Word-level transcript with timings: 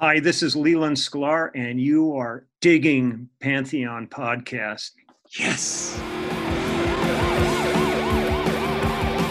Hi, 0.00 0.20
this 0.20 0.44
is 0.44 0.54
Leland 0.54 0.96
Sklar, 0.96 1.50
and 1.56 1.80
you 1.80 2.14
are 2.14 2.46
digging 2.60 3.28
Pantheon 3.40 4.06
Podcast. 4.06 4.92
Yes. 5.36 5.98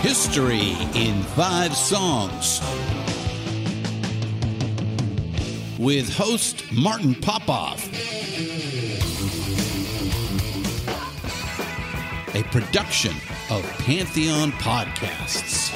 History 0.01 0.75
in 0.93 1.23
Five 1.23 1.73
Songs 1.73 2.59
with 5.79 6.13
host 6.13 6.69
Martin 6.73 7.15
Popoff. 7.15 7.87
A 12.35 12.43
production 12.51 13.13
of 13.49 13.63
Pantheon 13.85 14.51
Podcasts. 14.51 15.71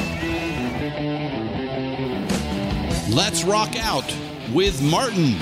Let's 3.10 3.46
rock 3.46 3.78
out 3.78 4.14
with 4.54 4.82
Martin. 4.82 5.36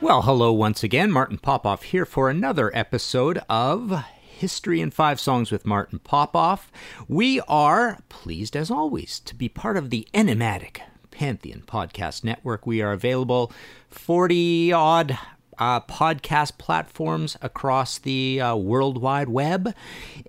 Well, 0.00 0.22
hello 0.22 0.52
once 0.52 0.84
again. 0.84 1.10
Martin 1.10 1.38
Popoff 1.38 1.84
here 1.84 2.06
for 2.06 2.30
another 2.30 2.70
episode 2.76 3.40
of 3.48 4.04
History 4.20 4.80
in 4.80 4.90
Five 4.90 5.18
Songs 5.18 5.50
with 5.50 5.66
Martin 5.66 5.98
Popoff. 5.98 6.70
We 7.08 7.40
are 7.48 7.98
pleased, 8.08 8.54
as 8.54 8.70
always, 8.70 9.18
to 9.20 9.34
be 9.34 9.48
part 9.48 9.76
of 9.76 9.90
the 9.90 10.06
enigmatic 10.14 10.80
Pantheon 11.10 11.62
Podcast 11.66 12.22
Network. 12.22 12.66
We 12.66 12.82
are 12.82 12.92
available 12.92 13.50
40 13.90 14.72
odd 14.72 15.18
uh, 15.58 15.80
podcast 15.80 16.58
platforms 16.58 17.36
across 17.42 17.98
the 17.98 18.40
uh, 18.40 18.56
World 18.56 19.00
Wide 19.00 19.28
Web. 19.28 19.74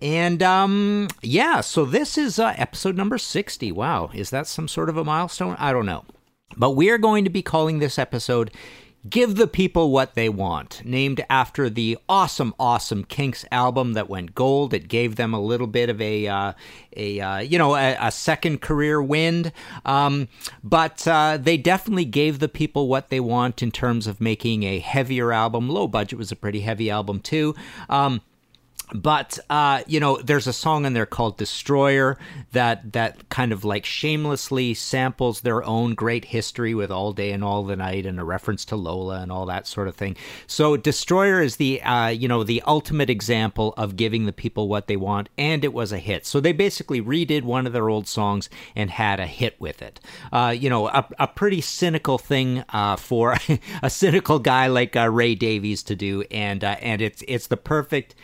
And 0.01 0.41
um, 0.43 1.07
yeah, 1.21 1.61
so 1.61 1.85
this 1.85 2.17
is 2.17 2.39
uh, 2.39 2.53
episode 2.57 2.95
number 2.95 3.17
60. 3.17 3.71
Wow, 3.71 4.09
is 4.13 4.29
that 4.29 4.47
some 4.47 4.67
sort 4.67 4.89
of 4.89 4.97
a 4.97 5.03
milestone? 5.03 5.55
I 5.59 5.71
don't 5.73 5.85
know. 5.85 6.05
But 6.55 6.71
we 6.71 6.89
are 6.89 6.97
going 6.97 7.23
to 7.23 7.29
be 7.29 7.41
calling 7.41 7.79
this 7.79 7.99
episode 7.99 8.51
Give 9.09 9.35
the 9.35 9.47
People 9.47 9.91
What 9.91 10.15
They 10.15 10.27
Want, 10.27 10.81
named 10.83 11.23
after 11.29 11.69
the 11.69 11.97
awesome, 12.09 12.53
awesome 12.59 13.03
Kinks 13.03 13.45
album 13.51 13.93
that 13.93 14.09
went 14.09 14.33
gold. 14.33 14.73
It 14.73 14.87
gave 14.87 15.15
them 15.15 15.33
a 15.33 15.39
little 15.39 15.67
bit 15.67 15.89
of 15.89 16.01
a, 16.01 16.27
uh, 16.27 16.53
a 16.95 17.19
uh, 17.19 17.37
you 17.39 17.57
know, 17.57 17.75
a, 17.75 17.95
a, 17.99 18.11
second 18.11 18.61
career 18.61 19.01
wind. 19.01 19.51
Um, 19.85 20.27
but 20.63 21.07
uh, 21.07 21.37
they 21.37 21.57
definitely 21.57 22.05
gave 22.05 22.39
the 22.39 22.49
people 22.49 22.87
what 22.87 23.09
they 23.09 23.19
want 23.19 23.61
in 23.61 23.71
terms 23.71 24.07
of 24.07 24.19
making 24.19 24.63
a 24.63 24.79
heavier 24.79 25.31
album. 25.31 25.69
Low 25.69 25.87
Budget 25.87 26.17
was 26.17 26.31
a 26.31 26.35
pretty 26.35 26.61
heavy 26.61 26.89
album, 26.89 27.19
too. 27.19 27.55
Um, 27.89 28.21
but 28.93 29.37
uh, 29.49 29.83
you 29.85 29.99
know, 29.99 30.17
there's 30.21 30.47
a 30.47 30.53
song 30.53 30.85
in 30.85 30.93
there 30.93 31.05
called 31.05 31.37
"Destroyer" 31.37 32.17
that 32.53 32.93
that 32.93 33.29
kind 33.29 33.51
of 33.51 33.65
like 33.65 33.85
shamelessly 33.85 34.73
samples 34.73 35.41
their 35.41 35.63
own 35.63 35.93
great 35.93 36.25
history 36.25 36.73
with 36.73 36.89
"All 36.89 37.11
Day 37.11 37.31
and 37.31 37.43
All 37.43 37.63
the 37.63 37.75
Night" 37.75 38.05
and 38.05 38.19
a 38.19 38.23
reference 38.23 38.63
to 38.65 38.75
Lola 38.77 39.19
and 39.21 39.31
all 39.31 39.45
that 39.47 39.67
sort 39.67 39.89
of 39.89 39.95
thing. 39.95 40.15
So, 40.47 40.77
"Destroyer" 40.77 41.41
is 41.41 41.57
the 41.57 41.81
uh, 41.81 42.07
you 42.07 42.29
know 42.29 42.43
the 42.43 42.61
ultimate 42.65 43.09
example 43.09 43.73
of 43.77 43.97
giving 43.97 44.25
the 44.25 44.33
people 44.33 44.69
what 44.69 44.87
they 44.87 44.97
want, 44.97 45.27
and 45.37 45.65
it 45.65 45.73
was 45.73 45.91
a 45.91 45.99
hit. 45.99 46.25
So 46.25 46.39
they 46.39 46.53
basically 46.53 47.01
redid 47.01 47.43
one 47.43 47.67
of 47.67 47.73
their 47.73 47.89
old 47.89 48.07
songs 48.07 48.49
and 48.73 48.89
had 48.89 49.19
a 49.19 49.27
hit 49.27 49.59
with 49.59 49.81
it. 49.81 49.99
Uh, 50.31 50.55
you 50.57 50.69
know, 50.69 50.87
a, 50.87 51.07
a 51.19 51.27
pretty 51.27 51.59
cynical 51.59 52.17
thing 52.17 52.63
uh, 52.69 52.95
for 52.95 53.35
a 53.83 53.89
cynical 53.89 54.39
guy 54.39 54.67
like 54.67 54.95
uh, 54.95 55.09
Ray 55.09 55.35
Davies 55.35 55.83
to 55.83 55.95
do, 55.95 56.23
and 56.31 56.63
uh, 56.63 56.77
and 56.81 57.01
it's 57.01 57.21
it's 57.27 57.47
the 57.47 57.57
perfect 57.57 58.15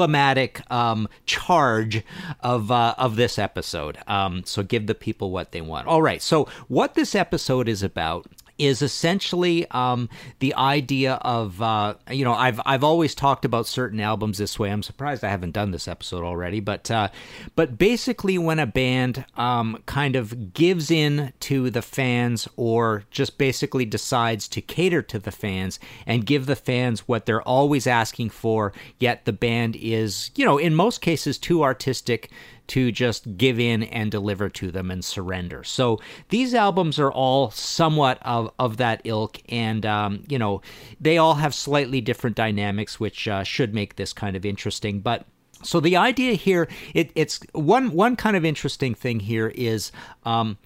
emblematic 0.00 0.62
um, 0.72 1.08
charge 1.26 2.02
of 2.40 2.70
uh, 2.70 2.94
of 2.96 3.16
this 3.16 3.38
episode. 3.38 3.98
Um, 4.06 4.42
so 4.44 4.62
give 4.62 4.86
the 4.86 4.94
people 4.94 5.30
what 5.30 5.52
they 5.52 5.60
want. 5.60 5.86
All 5.86 6.02
right. 6.02 6.22
So 6.22 6.48
what 6.68 6.94
this 6.94 7.14
episode 7.14 7.68
is 7.68 7.82
about 7.82 8.26
is 8.60 8.82
essentially 8.82 9.68
um, 9.70 10.08
the 10.38 10.54
idea 10.54 11.14
of 11.14 11.60
uh, 11.62 11.94
you 12.10 12.24
know 12.24 12.34
I've 12.34 12.60
I've 12.66 12.84
always 12.84 13.14
talked 13.14 13.44
about 13.44 13.66
certain 13.66 14.00
albums 14.00 14.38
this 14.38 14.58
way. 14.58 14.70
I'm 14.70 14.82
surprised 14.82 15.24
I 15.24 15.30
haven't 15.30 15.52
done 15.52 15.70
this 15.70 15.88
episode 15.88 16.24
already, 16.24 16.60
but 16.60 16.90
uh, 16.90 17.08
but 17.56 17.78
basically 17.78 18.36
when 18.36 18.58
a 18.58 18.66
band 18.66 19.24
um, 19.36 19.82
kind 19.86 20.14
of 20.14 20.52
gives 20.52 20.90
in 20.90 21.32
to 21.40 21.70
the 21.70 21.82
fans 21.82 22.46
or 22.56 23.04
just 23.10 23.38
basically 23.38 23.84
decides 23.84 24.46
to 24.48 24.60
cater 24.60 25.02
to 25.02 25.18
the 25.18 25.32
fans 25.32 25.78
and 26.06 26.26
give 26.26 26.46
the 26.46 26.56
fans 26.56 27.08
what 27.08 27.26
they're 27.26 27.42
always 27.42 27.86
asking 27.86 28.30
for, 28.30 28.72
yet 28.98 29.24
the 29.24 29.32
band 29.32 29.76
is 29.76 30.30
you 30.36 30.44
know 30.44 30.58
in 30.58 30.74
most 30.74 31.00
cases 31.00 31.38
too 31.38 31.62
artistic 31.62 32.30
to 32.70 32.92
just 32.92 33.36
give 33.36 33.58
in 33.58 33.82
and 33.82 34.12
deliver 34.12 34.48
to 34.48 34.70
them 34.70 34.92
and 34.92 35.04
surrender. 35.04 35.64
So 35.64 35.98
these 36.28 36.54
albums 36.54 37.00
are 37.00 37.10
all 37.10 37.50
somewhat 37.50 38.18
of, 38.22 38.52
of 38.60 38.76
that 38.76 39.00
ilk, 39.04 39.38
and 39.48 39.84
um, 39.84 40.24
you 40.28 40.38
know 40.38 40.62
they 41.00 41.18
all 41.18 41.34
have 41.34 41.52
slightly 41.52 42.00
different 42.00 42.36
dynamics, 42.36 43.00
which 43.00 43.26
uh, 43.26 43.42
should 43.42 43.74
make 43.74 43.96
this 43.96 44.12
kind 44.12 44.36
of 44.36 44.46
interesting. 44.46 45.00
But 45.00 45.26
so 45.64 45.80
the 45.80 45.96
idea 45.96 46.34
here, 46.34 46.68
it, 46.94 47.10
it's 47.16 47.40
one 47.52 47.90
one 47.90 48.14
kind 48.14 48.36
of 48.36 48.44
interesting 48.44 48.94
thing 48.94 49.20
here 49.20 49.48
is. 49.48 49.92
Um, 50.24 50.58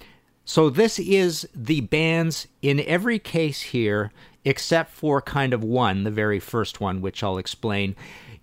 so 0.46 0.68
this 0.68 0.98
is 0.98 1.48
the 1.54 1.80
bands 1.80 2.48
in 2.60 2.80
every 2.80 3.18
case 3.18 3.62
here, 3.62 4.12
except 4.44 4.90
for 4.90 5.22
kind 5.22 5.54
of 5.54 5.64
one, 5.64 6.04
the 6.04 6.10
very 6.10 6.38
first 6.38 6.82
one, 6.82 7.00
which 7.00 7.22
I'll 7.22 7.38
explain 7.38 7.96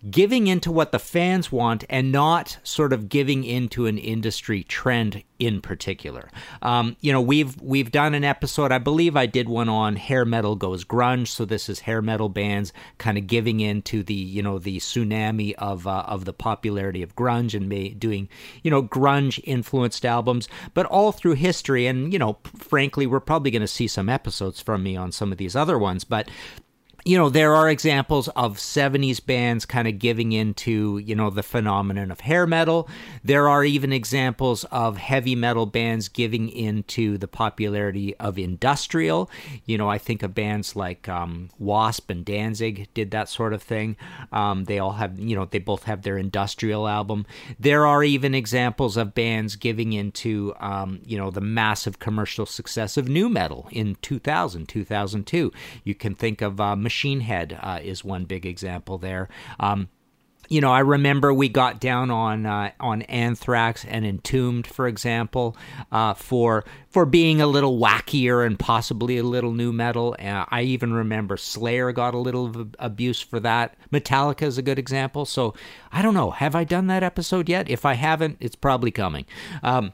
giving 0.09 0.47
into 0.47 0.71
what 0.71 0.91
the 0.91 0.99
fans 0.99 1.51
want 1.51 1.83
and 1.89 2.11
not 2.11 2.57
sort 2.63 2.93
of 2.93 3.09
giving 3.09 3.43
into 3.43 3.85
an 3.85 3.97
industry 3.97 4.63
trend 4.63 5.23
in 5.41 5.59
particular. 5.59 6.29
Um, 6.61 6.95
you 7.01 7.11
know, 7.11 7.19
we've 7.19 7.59
we've 7.61 7.91
done 7.91 8.13
an 8.13 8.23
episode. 8.23 8.71
I 8.71 8.77
believe 8.77 9.15
I 9.17 9.25
did 9.25 9.49
one 9.49 9.69
on 9.69 9.95
hair 9.95 10.23
metal 10.23 10.55
goes 10.55 10.85
grunge. 10.85 11.27
So 11.29 11.45
this 11.45 11.67
is 11.67 11.79
hair 11.79 12.01
metal 12.01 12.29
bands 12.29 12.71
kind 12.99 13.17
of 13.17 13.25
giving 13.25 13.59
into 13.59 14.03
the 14.03 14.13
you 14.13 14.43
know 14.43 14.59
the 14.59 14.77
tsunami 14.77 15.53
of 15.57 15.87
uh, 15.87 16.03
of 16.07 16.25
the 16.25 16.33
popularity 16.33 17.01
of 17.01 17.15
grunge 17.15 17.55
and 17.55 17.67
may, 17.67 17.89
doing 17.89 18.29
you 18.61 18.69
know 18.69 18.83
grunge 18.83 19.39
influenced 19.43 20.05
albums. 20.05 20.47
But 20.73 20.85
all 20.85 21.11
through 21.11 21.33
history, 21.33 21.87
and 21.87 22.13
you 22.13 22.19
know, 22.19 22.37
frankly, 22.57 23.07
we're 23.07 23.19
probably 23.19 23.51
going 23.51 23.61
to 23.61 23.67
see 23.67 23.87
some 23.87 24.09
episodes 24.09 24.61
from 24.61 24.83
me 24.83 24.95
on 24.95 25.11
some 25.11 25.31
of 25.31 25.39
these 25.39 25.55
other 25.55 25.79
ones. 25.79 26.03
But 26.03 26.29
you 27.03 27.17
know, 27.17 27.29
there 27.29 27.55
are 27.55 27.69
examples 27.69 28.27
of 28.29 28.57
70s 28.57 29.25
bands 29.25 29.65
kind 29.65 29.87
of 29.87 29.97
giving 29.97 30.33
into, 30.33 30.99
you 30.99 31.15
know, 31.15 31.29
the 31.29 31.41
phenomenon 31.43 32.11
of 32.11 32.21
hair 32.21 32.45
metal. 32.45 32.87
There 33.23 33.49
are 33.49 33.63
even 33.63 33.91
examples 33.91 34.65
of 34.65 34.97
heavy 34.97 35.35
metal 35.35 35.65
bands 35.65 36.09
giving 36.09 36.49
into 36.49 37.17
the 37.17 37.27
popularity 37.27 38.15
of 38.17 38.37
industrial. 38.37 39.31
You 39.65 39.77
know, 39.77 39.89
I 39.89 39.97
think 39.97 40.21
of 40.21 40.35
bands 40.35 40.75
like 40.75 41.09
um, 41.09 41.49
Wasp 41.57 42.09
and 42.11 42.23
Danzig 42.23 42.87
did 42.93 43.09
that 43.11 43.29
sort 43.29 43.53
of 43.53 43.63
thing. 43.63 43.95
Um, 44.31 44.65
they 44.65 44.77
all 44.77 44.93
have, 44.93 45.19
you 45.19 45.35
know, 45.35 45.45
they 45.45 45.59
both 45.59 45.83
have 45.83 46.03
their 46.03 46.17
industrial 46.17 46.87
album. 46.87 47.25
There 47.59 47.87
are 47.87 48.03
even 48.03 48.35
examples 48.35 48.95
of 48.95 49.15
bands 49.15 49.55
giving 49.55 49.93
into, 49.93 50.53
um, 50.59 51.01
you 51.05 51.17
know, 51.17 51.31
the 51.31 51.41
massive 51.41 51.97
commercial 51.97 52.45
success 52.45 52.95
of 52.95 53.07
new 53.07 53.27
metal 53.27 53.67
in 53.71 53.95
2000, 54.03 54.67
2002. 54.67 55.51
You 55.83 55.95
can 55.95 56.13
think 56.13 56.41
of 56.41 56.61
uh, 56.61 56.75
Machine 56.91 57.21
Head 57.21 57.57
uh, 57.61 57.79
is 57.81 58.03
one 58.03 58.25
big 58.25 58.45
example 58.45 58.97
there. 58.97 59.29
Um, 59.61 59.87
you 60.49 60.59
know, 60.59 60.73
I 60.73 60.79
remember 60.79 61.33
we 61.33 61.47
got 61.47 61.79
down 61.79 62.11
on 62.11 62.45
uh, 62.45 62.71
on 62.81 63.03
Anthrax 63.03 63.85
and 63.85 64.05
Entombed, 64.05 64.67
for 64.67 64.89
example, 64.89 65.55
uh, 65.89 66.13
for 66.15 66.65
for 66.89 67.05
being 67.05 67.39
a 67.39 67.47
little 67.47 67.79
wackier 67.79 68.45
and 68.45 68.59
possibly 68.59 69.17
a 69.17 69.23
little 69.23 69.53
new 69.53 69.71
metal. 69.71 70.17
Uh, 70.19 70.43
I 70.49 70.63
even 70.63 70.91
remember 70.91 71.37
Slayer 71.37 71.93
got 71.93 72.13
a 72.13 72.17
little 72.17 72.67
abuse 72.77 73.21
for 73.21 73.39
that. 73.39 73.77
Metallica 73.93 74.41
is 74.41 74.57
a 74.57 74.61
good 74.61 74.77
example. 74.77 75.23
So 75.23 75.53
I 75.93 76.01
don't 76.01 76.13
know. 76.13 76.31
Have 76.31 76.55
I 76.55 76.65
done 76.65 76.87
that 76.87 77.03
episode 77.03 77.47
yet? 77.47 77.69
If 77.69 77.85
I 77.85 77.93
haven't, 77.93 78.35
it's 78.41 78.57
probably 78.57 78.91
coming. 78.91 79.25
Um, 79.63 79.93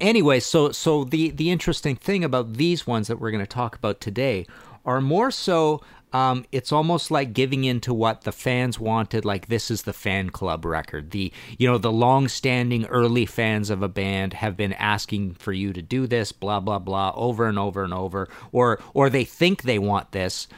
anyway, 0.00 0.40
so 0.40 0.72
so 0.72 1.04
the 1.04 1.28
the 1.28 1.50
interesting 1.50 1.96
thing 1.96 2.24
about 2.24 2.54
these 2.54 2.86
ones 2.86 3.08
that 3.08 3.20
we're 3.20 3.30
going 3.30 3.44
to 3.44 3.46
talk 3.46 3.76
about 3.76 4.00
today 4.00 4.46
are 4.86 5.00
more 5.00 5.30
so 5.30 5.82
um, 6.12 6.44
it's 6.52 6.72
almost 6.72 7.10
like 7.10 7.32
giving 7.32 7.64
in 7.64 7.80
to 7.80 7.94
what 7.94 8.22
the 8.22 8.32
fans 8.32 8.78
wanted. 8.78 9.24
Like 9.24 9.48
this 9.48 9.70
is 9.70 9.82
the 9.82 9.92
fan 9.92 10.30
club 10.30 10.64
record. 10.64 11.10
The 11.10 11.32
you 11.58 11.68
know 11.68 11.78
the 11.78 11.92
long-standing 11.92 12.86
early 12.86 13.26
fans 13.26 13.70
of 13.70 13.82
a 13.82 13.88
band 13.88 14.34
have 14.34 14.56
been 14.56 14.72
asking 14.74 15.34
for 15.34 15.52
you 15.52 15.72
to 15.72 15.82
do 15.82 16.06
this, 16.06 16.32
blah 16.32 16.60
blah 16.60 16.78
blah, 16.78 17.12
over 17.14 17.46
and 17.46 17.58
over 17.58 17.84
and 17.84 17.94
over, 17.94 18.28
or 18.52 18.80
or 18.94 19.10
they 19.10 19.24
think 19.24 19.62
they 19.62 19.78
want 19.78 20.12
this. 20.12 20.48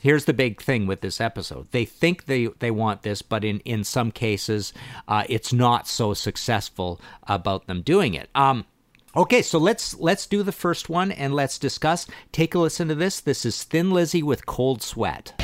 Here's 0.00 0.24
the 0.24 0.32
big 0.32 0.60
thing 0.60 0.88
with 0.88 1.00
this 1.00 1.20
episode. 1.20 1.70
They 1.70 1.84
think 1.84 2.24
they, 2.24 2.46
they 2.58 2.72
want 2.72 3.02
this, 3.02 3.22
but 3.22 3.44
in, 3.44 3.60
in 3.60 3.84
some 3.84 4.10
cases, 4.10 4.72
uh, 5.06 5.22
it's 5.28 5.52
not 5.52 5.86
so 5.86 6.12
successful 6.12 7.00
about 7.28 7.68
them 7.68 7.82
doing 7.82 8.14
it. 8.14 8.28
Um, 8.34 8.64
Okay, 9.14 9.42
so 9.42 9.58
let's 9.58 9.98
let's 10.00 10.26
do 10.26 10.42
the 10.42 10.52
first 10.52 10.88
one 10.88 11.12
and 11.12 11.34
let's 11.34 11.58
discuss. 11.58 12.06
Take 12.32 12.54
a 12.54 12.58
listen 12.58 12.88
to 12.88 12.94
this. 12.94 13.20
This 13.20 13.44
is 13.44 13.62
Thin 13.62 13.90
Lizzy 13.90 14.22
with 14.22 14.46
Cold 14.46 14.82
Sweat. 14.82 15.34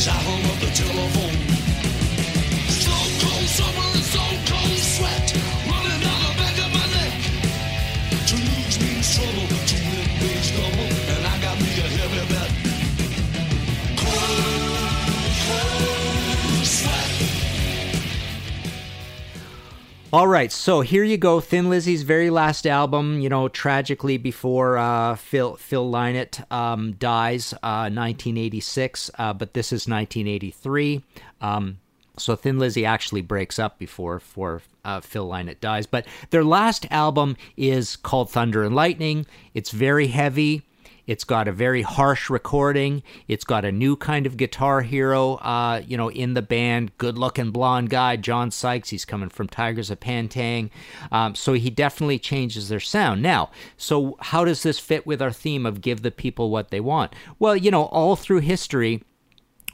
I 0.00 0.10
hung 0.10 0.44
up 0.44 0.60
the 0.60 0.70
telephone 0.74 1.77
All 20.10 20.26
right, 20.26 20.50
so 20.50 20.80
here 20.80 21.04
you 21.04 21.18
go. 21.18 21.38
Thin 21.38 21.68
Lizzy's 21.68 22.02
very 22.02 22.30
last 22.30 22.66
album, 22.66 23.20
you 23.20 23.28
know, 23.28 23.46
tragically 23.48 24.16
before 24.16 24.78
uh, 24.78 25.16
Phil 25.16 25.56
Phil 25.56 25.86
Lynott 25.86 26.50
um, 26.50 26.92
dies, 26.92 27.52
uh, 27.62 27.92
1986. 27.92 29.10
Uh, 29.18 29.34
but 29.34 29.52
this 29.52 29.66
is 29.66 29.86
1983. 29.86 31.04
Um, 31.42 31.80
so 32.16 32.34
Thin 32.36 32.58
Lizzy 32.58 32.86
actually 32.86 33.20
breaks 33.20 33.58
up 33.58 33.78
before 33.78 34.18
for 34.18 34.62
uh, 34.82 35.00
Phil 35.00 35.28
Lynott 35.28 35.60
dies. 35.60 35.86
But 35.86 36.06
their 36.30 36.44
last 36.44 36.86
album 36.90 37.36
is 37.58 37.96
called 37.96 38.30
Thunder 38.30 38.64
and 38.64 38.74
Lightning. 38.74 39.26
It's 39.52 39.72
very 39.72 40.06
heavy. 40.06 40.62
It's 41.08 41.24
got 41.24 41.48
a 41.48 41.52
very 41.52 41.80
harsh 41.80 42.28
recording. 42.28 43.02
It's 43.28 43.44
got 43.44 43.64
a 43.64 43.72
new 43.72 43.96
kind 43.96 44.26
of 44.26 44.36
guitar 44.36 44.82
hero, 44.82 45.36
uh, 45.36 45.80
you 45.86 45.96
know, 45.96 46.10
in 46.10 46.34
the 46.34 46.42
band. 46.42 46.96
Good-looking 46.98 47.50
blonde 47.50 47.88
guy, 47.88 48.16
John 48.16 48.50
Sykes. 48.50 48.90
He's 48.90 49.06
coming 49.06 49.30
from 49.30 49.48
Tygers 49.48 49.90
of 49.90 50.00
Pan 50.00 50.28
Tang, 50.28 50.70
um, 51.10 51.34
so 51.34 51.54
he 51.54 51.70
definitely 51.70 52.18
changes 52.18 52.68
their 52.68 52.78
sound. 52.78 53.22
Now, 53.22 53.50
so 53.78 54.18
how 54.20 54.44
does 54.44 54.62
this 54.62 54.78
fit 54.78 55.06
with 55.06 55.22
our 55.22 55.32
theme 55.32 55.64
of 55.64 55.80
give 55.80 56.02
the 56.02 56.10
people 56.10 56.50
what 56.50 56.70
they 56.70 56.80
want? 56.80 57.14
Well, 57.38 57.56
you 57.56 57.70
know, 57.70 57.84
all 57.84 58.14
through 58.14 58.40
history 58.40 59.02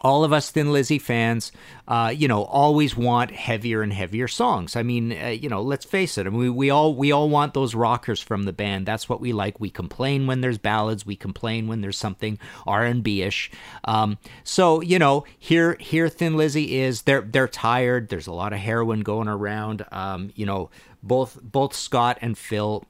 all 0.05 0.23
of 0.23 0.35
us 0.35 0.51
Thin 0.51 0.71
Lizzy 0.71 0.99
fans, 0.99 1.51
uh, 1.89 2.13
you 2.15 2.29
know, 2.29 2.45
always 2.45 2.95
want 2.95 3.31
heavier 3.31 3.81
and 3.81 3.93
heavier 3.93 4.29
songs. 4.29 4.77
I 4.77 4.83
mean, 4.83 5.13
uh, 5.13 5.29
you 5.29 5.49
know, 5.49 5.63
let's 5.63 5.87
face 5.87 6.19
it. 6.19 6.27
I 6.27 6.31
mean, 6.31 6.41
we, 6.41 6.51
we 6.51 6.71
all 6.71 6.95
we 6.95 7.11
all 7.11 7.31
want 7.31 7.55
those 7.55 7.75
rockers 7.75 8.21
from 8.21 8.43
the 8.43 8.53
band. 8.53 8.85
That's 8.85 9.09
what 9.09 9.23
we 9.23 9.33
like. 9.33 9.59
We 9.59 9.71
complain 9.71 10.27
when 10.27 10.43
there's 10.43 10.59
ballads. 10.59 11.07
We 11.07 11.17
complain 11.17 11.67
when 11.67 11.81
there's 11.81 11.97
something 11.97 12.39
R 12.67 12.85
and 12.85 13.03
B 13.03 13.23
ish. 13.23 13.51
Um, 13.85 14.19
so 14.45 14.83
you 14.83 14.99
know, 14.99 15.25
here 15.39 15.77
here 15.81 16.09
Thin 16.11 16.37
Lizzy 16.37 16.77
is. 16.77 17.03
They're 17.03 17.23
they're 17.23 17.49
tired. 17.49 18.11
There's 18.11 18.27
a 18.27 18.33
lot 18.33 18.53
of 18.53 18.59
heroin 18.59 19.01
going 19.01 19.29
around. 19.29 19.87
Um, 19.91 20.31
you 20.35 20.45
know, 20.45 20.71
both 21.03 21.39
both 21.43 21.75
Scott 21.75 22.19
and 22.21 22.37
Phil 22.37 22.85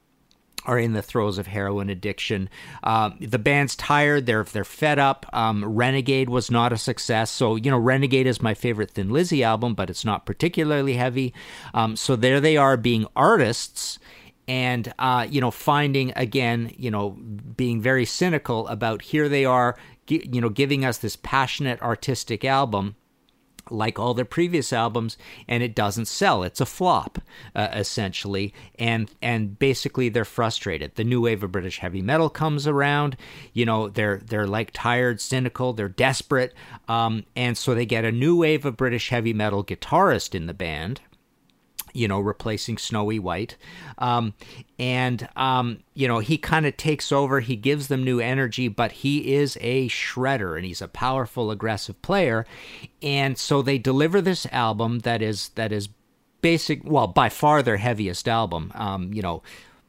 are 0.67 0.79
in 0.79 0.93
the 0.93 1.03
throes 1.03 1.39
of 1.39 1.47
heroin 1.47 1.91
addiction. 1.91 2.49
Um, 2.83 3.17
the 3.21 3.39
band's 3.39 3.77
tired. 3.77 4.27
They're 4.27 4.45
they're 4.45 4.65
fed 4.65 4.99
up. 4.99 5.27
Um, 5.33 5.65
Renegade 5.65 6.29
was 6.29 6.51
not 6.51 6.73
a 6.73 6.79
success. 6.79 7.31
So 7.31 7.57
you 7.57 7.71
know, 7.71 7.79
Renegade 7.79 8.27
is 8.27 8.43
my 8.43 8.55
favorite 8.55 8.93
Thin 8.93 9.11
Lizzy 9.11 9.43
album, 9.43 9.75
but 9.75 9.91
it's 9.91 10.05
not 10.05 10.27
particularly 10.27 10.95
heavy. 10.95 11.35
Um, 11.73 11.97
so 11.97 12.17
there 12.17 12.41
they 12.41 12.57
are, 12.57 12.77
being 12.77 13.07
artists. 13.17 13.99
And 14.47 14.93
uh, 14.99 15.27
you 15.29 15.41
know, 15.41 15.51
finding 15.51 16.13
again, 16.17 16.73
you 16.77 16.91
know, 16.91 17.11
being 17.11 17.81
very 17.81 18.05
cynical 18.05 18.69
about 18.69 19.01
here 19.01 19.29
they 19.29 19.45
are, 19.47 19.77
you 20.09 20.41
know, 20.41 20.51
giving 20.51 20.85
us 20.85 20.99
this 20.99 21.17
passionate 21.17 21.81
artistic 21.81 22.45
album, 22.45 22.97
like 23.71 23.99
all 23.99 24.15
their 24.15 24.25
previous 24.25 24.73
albums 24.73 25.17
and 25.49 25.63
it 25.63 25.75
doesn't 25.75 26.07
sell. 26.07 26.43
It's 26.43 26.61
a 26.61 26.67
flop 26.67 27.19
uh, 27.55 27.69
essentially. 27.73 28.53
And 28.79 29.11
and 29.23 29.59
basically 29.59 30.09
they're 30.09 30.25
frustrated. 30.25 30.95
The 30.95 31.05
new 31.05 31.21
wave 31.21 31.43
of 31.43 31.53
british 31.53 31.79
heavy 31.79 32.03
metal 32.03 32.31
comes 32.31 32.67
around. 32.67 33.17
You 33.53 33.67
know 33.67 33.89
they're 33.89 34.21
they're 34.25 34.47
like 34.47 34.71
tired 34.73 35.21
cynical 35.21 35.73
they're 35.73 35.89
desperate 35.89 36.55
um, 36.89 37.25
and 37.37 37.57
so 37.57 37.75
they 37.75 37.87
get 37.87 38.05
a 38.05 38.13
new 38.13 38.37
wave 38.37 38.65
of 38.65 38.77
british 38.77 39.09
heavy 39.09 39.33
metal 39.33 39.65
guitarist 39.65 40.35
in 40.35 40.47
the 40.47 40.55
band 40.55 41.01
you 41.95 42.09
know, 42.09 42.21
replacing 42.21 42.77
Snowy 42.77 43.19
White. 43.19 43.57
Um, 43.97 44.35
and, 44.79 45.29
um, 45.37 45.79
you 45.95 46.07
know, 46.07 46.19
he 46.19 46.37
kind 46.37 46.67
of 46.67 46.77
takes 46.77 47.13
over, 47.13 47.41
he 47.41 47.57
gives 47.57 47.89
them 47.89 48.05
new 48.05 48.21
energy, 48.21 48.69
but 48.69 48.93
he 48.93 49.35
is 49.35 49.57
a 49.61 49.89
shredder 49.89 50.57
and 50.57 50.67
he's 50.67 50.83
a 50.83 50.89
powerful, 50.89 51.51
aggressive 51.51 52.03
player. 52.03 52.47
And 53.01 53.39
so 53.39 53.63
they 53.63 53.79
deliver 53.79 54.21
this 54.21 54.45
album 54.53 54.99
that 55.01 55.23
is, 55.23 55.51
that 55.51 55.73
is 55.73 55.89
basic, 56.43 56.83
well, 56.85 57.07
by 57.07 57.29
far 57.29 57.63
their 57.63 57.79
heaviest 57.79 58.29
album. 58.29 58.73
Um, 58.75 59.15
you 59.15 59.23
know, 59.23 59.43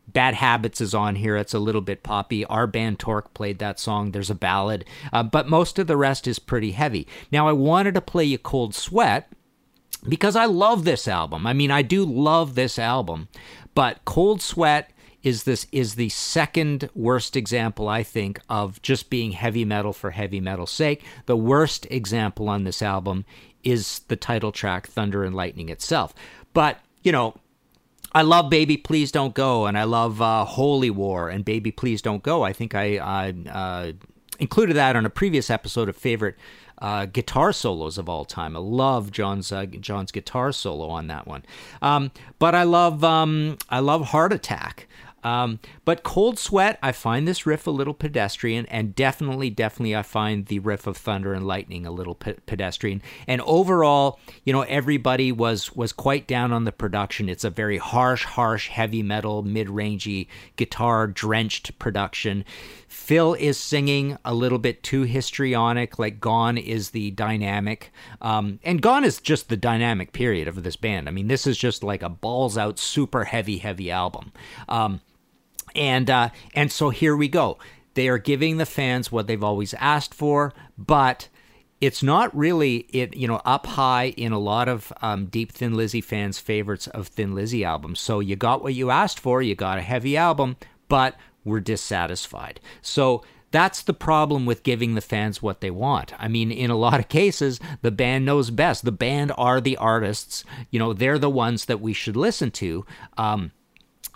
Bad 0.07 0.36
Habits 0.36 0.81
is 0.81 0.94
on 0.94 1.16
here. 1.16 1.36
It's 1.36 1.56
a 1.56 1.60
little 1.60 1.81
bit 1.81 2.04
poppy. 2.04 2.46
Our 2.46 2.68
band 2.68 3.00
Torque 3.00 3.34
played 3.34 3.57
that 3.60 3.80
song. 3.80 4.12
There's 4.12 4.30
a 4.30 4.36
ballad, 4.36 4.86
uh, 5.12 5.24
but 5.24 5.50
most 5.50 5.80
of 5.80 5.88
the 5.88 5.98
rest 5.98 6.28
is 6.28 6.38
pretty 6.38 6.72
heavy. 6.72 7.07
Now, 7.31 7.48
I 7.48 7.54
wanted 7.54 7.96
to 7.96 8.02
play 8.02 8.24
you 8.25 8.38
Cold 8.38 8.75
Sweat 8.75 9.31
because 10.07 10.36
I 10.36 10.46
love 10.46 10.84
this 10.84 11.07
album. 11.07 11.46
I 11.48 11.54
mean, 11.54 11.72
I 11.72 11.81
do 11.81 12.06
love 12.06 12.56
this 12.56 12.78
album, 12.80 13.28
but 13.74 14.04
Cold 14.06 14.42
Sweat 14.42 14.92
is 15.24 15.44
this 15.44 15.66
is 15.72 15.96
the 15.96 16.10
second 16.10 16.88
worst 16.94 17.36
example 17.36 17.90
I 17.90 18.04
think 18.04 18.40
of 18.48 18.80
just 18.84 19.10
being 19.10 19.31
heavy 19.31 19.66
metal 19.66 19.92
for 19.92 20.12
heavy 20.12 20.40
metal's 20.40 20.72
sake. 20.72 21.04
The 21.25 21.36
worst 21.36 21.88
example 21.90 22.48
on 22.48 22.63
this 22.63 22.84
album 22.84 23.25
is 23.63 24.00
the 24.07 24.16
title 24.16 24.52
track 24.52 24.86
Thunder 24.86 25.24
and 25.24 25.36
Lightning 25.36 25.69
itself. 25.69 26.13
But, 26.54 26.80
you 27.04 27.12
know, 27.12 27.36
I 28.13 28.22
love 28.22 28.52
Baby 28.52 28.78
Please 28.78 29.12
Don't 29.12 29.34
Go 29.34 29.66
and 29.66 29.78
I 29.78 29.84
love 29.84 30.22
uh, 30.22 30.46
Holy 30.46 30.92
War 30.92 31.30
and 31.30 31.44
Baby 31.44 31.72
Please 31.72 32.04
Don't 32.04 32.22
Go. 32.22 32.44
I 32.44 32.54
think 32.54 32.75
I, 32.75 32.98
I 32.98 33.34
uh, 33.50 33.92
included 34.40 34.75
that 34.75 34.96
on 34.96 35.06
a 35.06 35.10
previous 35.10 35.50
episode 35.50 35.90
of 35.90 35.98
favorite 35.98 36.36
uh, 36.80 37.06
guitar 37.06 37.54
solos 37.54 37.98
of 37.98 38.10
all 38.10 38.25
time. 38.25 38.56
I 38.56 38.59
love 38.59 39.11
John's 39.11 39.52
uh, 39.52 39.66
John's 39.66 40.11
guitar 40.11 40.52
solo 40.52 40.90
on 40.90 41.07
that 41.07 41.28
one. 41.28 41.44
Um, 41.81 42.11
but 42.40 42.56
I 42.56 42.64
love 42.64 43.04
um, 43.04 43.57
I 43.69 43.80
love 43.80 44.07
Heart 44.07 44.33
Attack. 44.33 44.88
Um, 45.26 45.60
but 45.86 46.04
Cold 46.04 46.38
Sweat, 46.38 46.78
I 46.84 46.92
find 46.92 47.28
this 47.28 47.48
riff 47.48 47.66
a 47.66 47.72
little 47.72 47.96
pedestrian, 47.96 48.68
and 48.68 48.94
definitely, 48.94 49.50
definitely, 49.50 49.96
I 49.96 50.04
find 50.04 50.46
the 50.46 50.60
riff 50.60 50.86
of 50.86 50.98
Thunder 50.98 51.34
and 51.34 51.48
Lightning 51.48 51.88
a 51.88 51.92
little 51.92 52.14
pe- 52.14 52.36
pedestrian. 52.46 53.02
And 53.28 53.42
overall, 53.42 54.20
you 54.44 54.54
know, 54.54 54.62
everybody 54.62 55.32
was 55.32 55.76
was 55.76 55.92
quite 55.94 56.28
down 56.28 56.54
on 56.54 56.66
the 56.66 56.72
production. 56.72 57.28
It's 57.28 57.44
a 57.44 57.50
very 57.50 57.80
harsh, 57.80 58.24
harsh, 58.24 58.70
heavy 58.70 59.02
metal, 59.02 59.42
mid 59.42 59.68
rangey, 59.68 60.28
guitar 60.58 61.08
drenched 61.08 61.78
production. 61.80 62.46
Phil 62.88 63.34
is 63.34 63.58
singing 63.58 64.20
a 64.24 64.34
little 64.34 64.60
bit 64.60 64.84
too 64.84 65.04
histrionic, 65.04 65.98
like 65.98 66.20
Gone 66.20 66.58
is 66.58 66.92
the 66.92 67.10
dynamic. 67.12 67.92
Um, 68.22 68.60
and 68.64 68.80
Gone 68.80 69.04
is 69.04 69.20
just 69.20 69.50
the 69.50 69.58
dynamic 69.58 70.14
period 70.14 70.48
of 70.48 70.62
this 70.62 70.76
band. 70.76 71.10
I 71.10 71.12
mean, 71.12 71.28
this 71.28 71.48
is 71.48 71.58
just 71.58 71.84
like 71.84 72.04
a 72.04 72.10
balls 72.10 72.60
out, 72.60 72.78
super 72.78 73.24
heavy, 73.24 73.58
heavy 73.58 73.90
album. 73.90 74.32
Um, 74.70 75.02
and 75.76 76.10
uh, 76.10 76.30
and 76.54 76.72
so 76.72 76.90
here 76.90 77.16
we 77.16 77.28
go. 77.28 77.58
They 77.94 78.08
are 78.08 78.18
giving 78.18 78.58
the 78.58 78.66
fans 78.66 79.12
what 79.12 79.28
they've 79.28 79.44
always 79.44 79.74
asked 79.76 80.14
for, 80.14 80.54
but 80.78 81.30
it's 81.82 82.02
not 82.02 82.36
really 82.36 82.88
it 82.90 83.16
you 83.16 83.28
know 83.28 83.42
up 83.46 83.66
high 83.66 84.10
in 84.18 84.32
a 84.32 84.40
lot 84.40 84.68
of 84.68 84.92
um, 85.02 85.26
deep 85.26 85.52
Thin 85.52 85.74
Lizzy 85.74 86.02
fans' 86.02 86.40
favorites 86.40 86.88
of 86.88 87.08
Thin 87.08 87.36
Lizzy 87.36 87.64
albums. 87.64 88.00
So 88.00 88.20
you 88.20 88.36
got 88.36 88.64
what 88.64 88.74
you 88.74 88.90
asked 88.90 89.20
for. 89.20 89.42
You 89.42 89.56
got 89.56 89.78
a 89.78 89.82
heavy 89.82 90.18
album, 90.18 90.58
but 90.88 91.16
we're 91.44 91.60
dissatisfied. 91.60 92.60
So 92.82 93.24
that's 93.52 93.84
the 93.84 93.94
problem 93.94 94.46
with 94.46 94.64
giving 94.64 94.96
the 94.96 95.02
fans 95.02 95.42
what 95.42 95.62
they 95.62 95.72
want. 95.72 96.12
I 96.20 96.28
mean, 96.28 96.52
in 96.52 96.70
a 96.70 96.76
lot 96.76 97.00
of 97.00 97.08
cases, 97.08 97.60
the 97.82 97.92
band 97.92 98.26
knows 98.26 98.50
best. 98.50 98.84
The 98.84 98.92
band 98.92 99.32
are 99.38 99.62
the 99.62 99.78
artists. 99.78 100.44
You 100.72 100.80
know, 100.80 100.92
they're 100.92 101.20
the 101.20 101.30
ones 101.30 101.64
that 101.66 101.80
we 101.80 101.94
should 101.94 102.18
listen 102.18 102.52
to. 102.52 102.86
Um, 103.18 103.52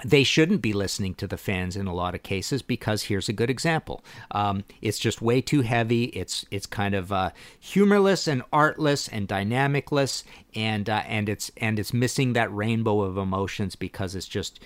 they 0.06 0.24
shouldn't 0.24 0.62
be 0.62 0.74
listening 0.74 1.14
to 1.16 1.28
the 1.28 1.38
fans 1.38 1.76
in 1.76 1.88
a 1.88 1.94
lot 1.94 2.16
of 2.16 2.24
cases 2.24 2.62
because 2.62 3.04
here's 3.04 3.30
a 3.30 3.34
good 3.34 3.50
example. 3.50 4.04
Um, 4.32 4.64
it's 4.82 5.00
just 5.00 5.22
way 5.22 5.42
too 5.42 5.62
heavy. 5.62 6.06
It's 6.06 6.46
it's 6.52 6.66
kind 6.66 6.96
of 6.96 7.12
uh, 7.12 7.32
humorless 7.60 8.28
and 8.28 8.44
artless 8.54 9.08
and 9.08 9.28
dynamicless, 9.28 10.24
and 10.56 10.90
uh, 10.90 11.04
and 11.08 11.28
it's 11.28 11.52
and 11.58 11.80
it's 11.80 11.94
missing 11.94 12.34
that 12.34 12.54
rainbow 12.54 13.02
of 13.02 13.18
emotions 13.18 13.76
because 13.76 14.16
it's 14.16 14.28
just 14.28 14.60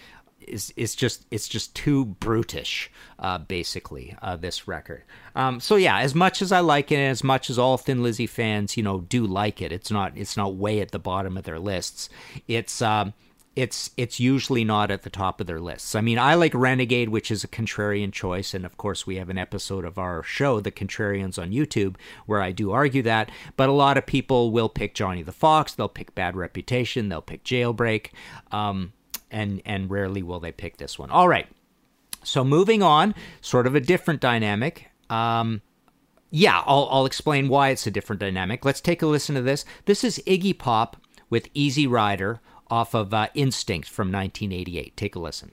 it's, 0.48 0.72
it's 0.75 0.96
just 0.96 1.25
it's 1.32 1.48
just 1.48 1.74
too 1.75 2.06
brutish, 2.06 2.92
uh, 3.20 3.40
basically. 3.40 4.16
Uh, 4.22 4.36
this 4.36 4.68
record. 4.68 5.04
Um, 5.36 5.60
so 5.60 5.75
yeah, 5.75 6.00
as 6.00 6.13
much 6.13 6.42
as 6.42 6.52
I 6.52 6.60
like 6.60 6.92
it, 6.92 6.96
and 6.96 7.12
as 7.12 7.24
much 7.24 7.50
as 7.50 7.58
all 7.58 7.78
Thin 7.78 8.04
Lizzy 8.04 8.28
fans, 8.28 8.78
you 8.78 8.84
know, 8.84 9.02
do 9.02 9.25
like 9.25 9.62
it, 9.62 9.72
it's 9.72 9.92
not 9.92 10.13
it's 10.16 10.38
not 10.38 10.56
way 10.56 10.80
at 10.80 10.92
the 10.92 11.00
bottom 11.00 11.38
of 11.38 11.44
their 11.44 11.60
lists. 11.60 12.10
It's 12.48 12.82
um, 12.82 13.13
it's 13.55 13.91
it's 13.98 14.19
usually 14.19 14.63
not 14.63 14.89
at 14.89 15.03
the 15.03 15.10
top 15.10 15.39
of 15.39 15.45
their 15.45 15.60
lists. 15.60 15.93
I 15.93 16.01
mean, 16.01 16.17
I 16.17 16.33
like 16.33 16.53
Renegade, 16.55 17.10
which 17.10 17.29
is 17.29 17.43
a 17.43 17.48
contrarian 17.48 18.12
choice, 18.12 18.53
and 18.53 18.65
of 18.65 18.77
course, 18.77 19.05
we 19.05 19.17
have 19.17 19.29
an 19.29 19.38
episode 19.38 19.86
of 19.86 20.00
our 20.00 20.24
show, 20.24 20.60
The 20.60 20.72
Contrarians, 20.72 21.39
on 21.39 21.51
YouTube, 21.51 21.95
where 22.25 22.41
I 22.41 22.51
do 22.51 22.72
argue 22.72 23.03
that. 23.03 23.29
But 23.55 23.69
a 23.69 23.74
lot 23.74 23.98
of 23.98 24.07
people 24.07 24.51
will 24.51 24.69
pick 24.69 24.95
Johnny 24.95 25.22
the 25.22 25.31
Fox, 25.31 25.74
they'll 25.74 25.88
pick 25.88 26.15
Bad 26.15 26.36
Reputation, 26.36 27.10
they'll 27.10 27.22
pick 27.22 27.43
Jailbreak, 27.43 28.07
um, 28.51 28.93
and 29.29 29.62
and 29.65 29.89
rarely 29.89 30.24
will 30.24 30.39
they 30.39 30.51
pick 30.51 30.77
this 30.77 30.98
one. 30.98 31.12
All 31.12 31.27
right, 31.27 31.48
so 32.24 32.43
moving 32.43 32.81
on, 32.81 33.13
sort 33.41 33.67
of 33.67 33.75
a 33.75 33.79
different 33.79 34.19
dynamic. 34.19 34.89
Um, 35.12 35.62
yeah, 36.31 36.63
I'll, 36.65 36.88
I'll 36.89 37.05
explain 37.05 37.50
why 37.50 37.69
it's 37.69 37.86
a 37.86 37.91
different 37.91 38.19
dynamic. 38.19 38.65
Let's 38.65 38.81
take 38.81 39.03
a 39.03 39.05
listen 39.05 39.36
to 39.36 39.43
this. 39.43 39.63
This 39.86 40.03
is 40.03 40.19
Iggy 40.25 40.57
Pop 40.57 40.98
with 41.29 41.50
Easy 41.53 41.86
Rider 41.86 42.41
off 42.70 42.93
of 42.93 43.13
uh, 43.13 43.27
Instinct 43.34 43.89
from 43.89 44.12
1988. 44.12 44.96
Take 44.98 45.15
a 45.15 45.20
listen. 45.20 45.51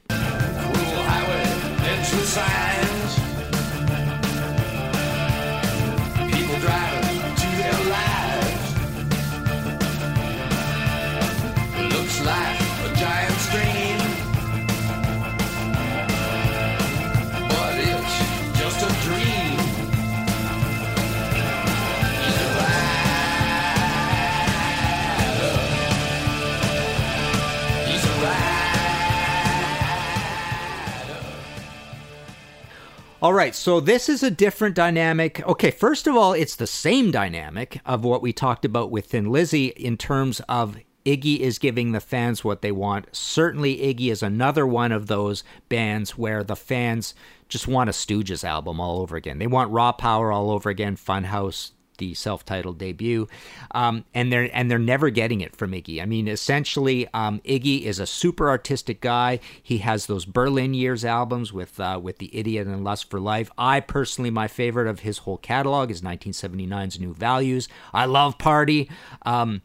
All 33.23 33.35
right, 33.35 33.55
so 33.55 33.81
this 33.81 34.09
is 34.09 34.23
a 34.23 34.31
different 34.31 34.75
dynamic. 34.75 35.47
Okay, 35.47 35.71
first 35.71 36.07
of 36.07 36.17
all, 36.17 36.33
it's 36.33 36.57
the 36.57 36.67
same 36.67 37.11
dynamic 37.11 37.79
of 37.85 38.03
what 38.03 38.23
we 38.23 38.33
talked 38.33 38.65
about 38.65 38.91
with 38.91 39.09
Thin 39.09 39.31
Lizzy 39.31 39.67
in 39.67 39.99
terms 39.99 40.41
of 40.49 40.79
Iggy 41.05 41.39
is 41.39 41.59
giving 41.59 41.93
the 41.93 42.01
fans 42.01 42.45
what 42.45 42.63
they 42.63 42.73
want. 42.73 43.15
Certainly, 43.15 43.77
Iggy 43.77 44.11
is 44.11 44.23
another 44.23 44.67
one 44.67 44.91
of 44.91 45.07
those 45.09 45.45
bands 45.69 46.17
where 46.17 46.43
the 46.43 46.57
fans 46.57 47.15
just 47.47 47.69
want 47.69 47.91
a 47.91 47.93
Stooges 47.93 48.43
album 48.43 48.81
all 48.81 49.03
over 49.03 49.17
again. 49.17 49.39
They 49.39 49.47
want 49.47 49.71
Raw 49.71 49.93
Power 49.93 50.33
all 50.33 50.51
over 50.51 50.71
again, 50.71 50.97
Funhouse, 50.97 51.73
the 52.01 52.15
self-titled 52.15 52.79
debut, 52.79 53.29
um, 53.71 54.05
and 54.13 54.33
they're 54.33 54.51
and 54.53 54.69
they're 54.69 54.79
never 54.81 55.11
getting 55.11 55.41
it 55.41 55.55
from 55.55 55.71
Iggy. 55.71 56.03
I 56.03 56.07
mean, 56.07 56.27
essentially, 56.27 57.07
um, 57.15 57.41
Iggy 57.45 57.83
is 57.83 58.01
a 58.01 58.07
super 58.07 58.49
artistic 58.49 59.01
guy. 59.01 59.39
He 59.63 59.79
has 59.79 60.07
those 60.07 60.25
Berlin 60.25 60.75
Years 60.75 61.05
albums 61.05 61.53
with 61.53 61.79
uh, 61.79 62.01
with 62.03 62.19
the 62.19 62.37
Idiot 62.37 62.67
and 62.67 62.83
Lust 62.83 63.09
for 63.09 63.21
Life. 63.21 63.51
I 63.57 63.79
personally, 63.79 64.31
my 64.31 64.49
favorite 64.49 64.89
of 64.89 65.01
his 65.01 65.19
whole 65.19 65.37
catalog 65.37 65.93
is 65.93 66.01
1979's 66.01 66.99
New 66.99 67.15
Values. 67.15 67.69
I 67.95 68.07
love 68.07 68.39
Party. 68.39 68.91
Um, 69.23 69.63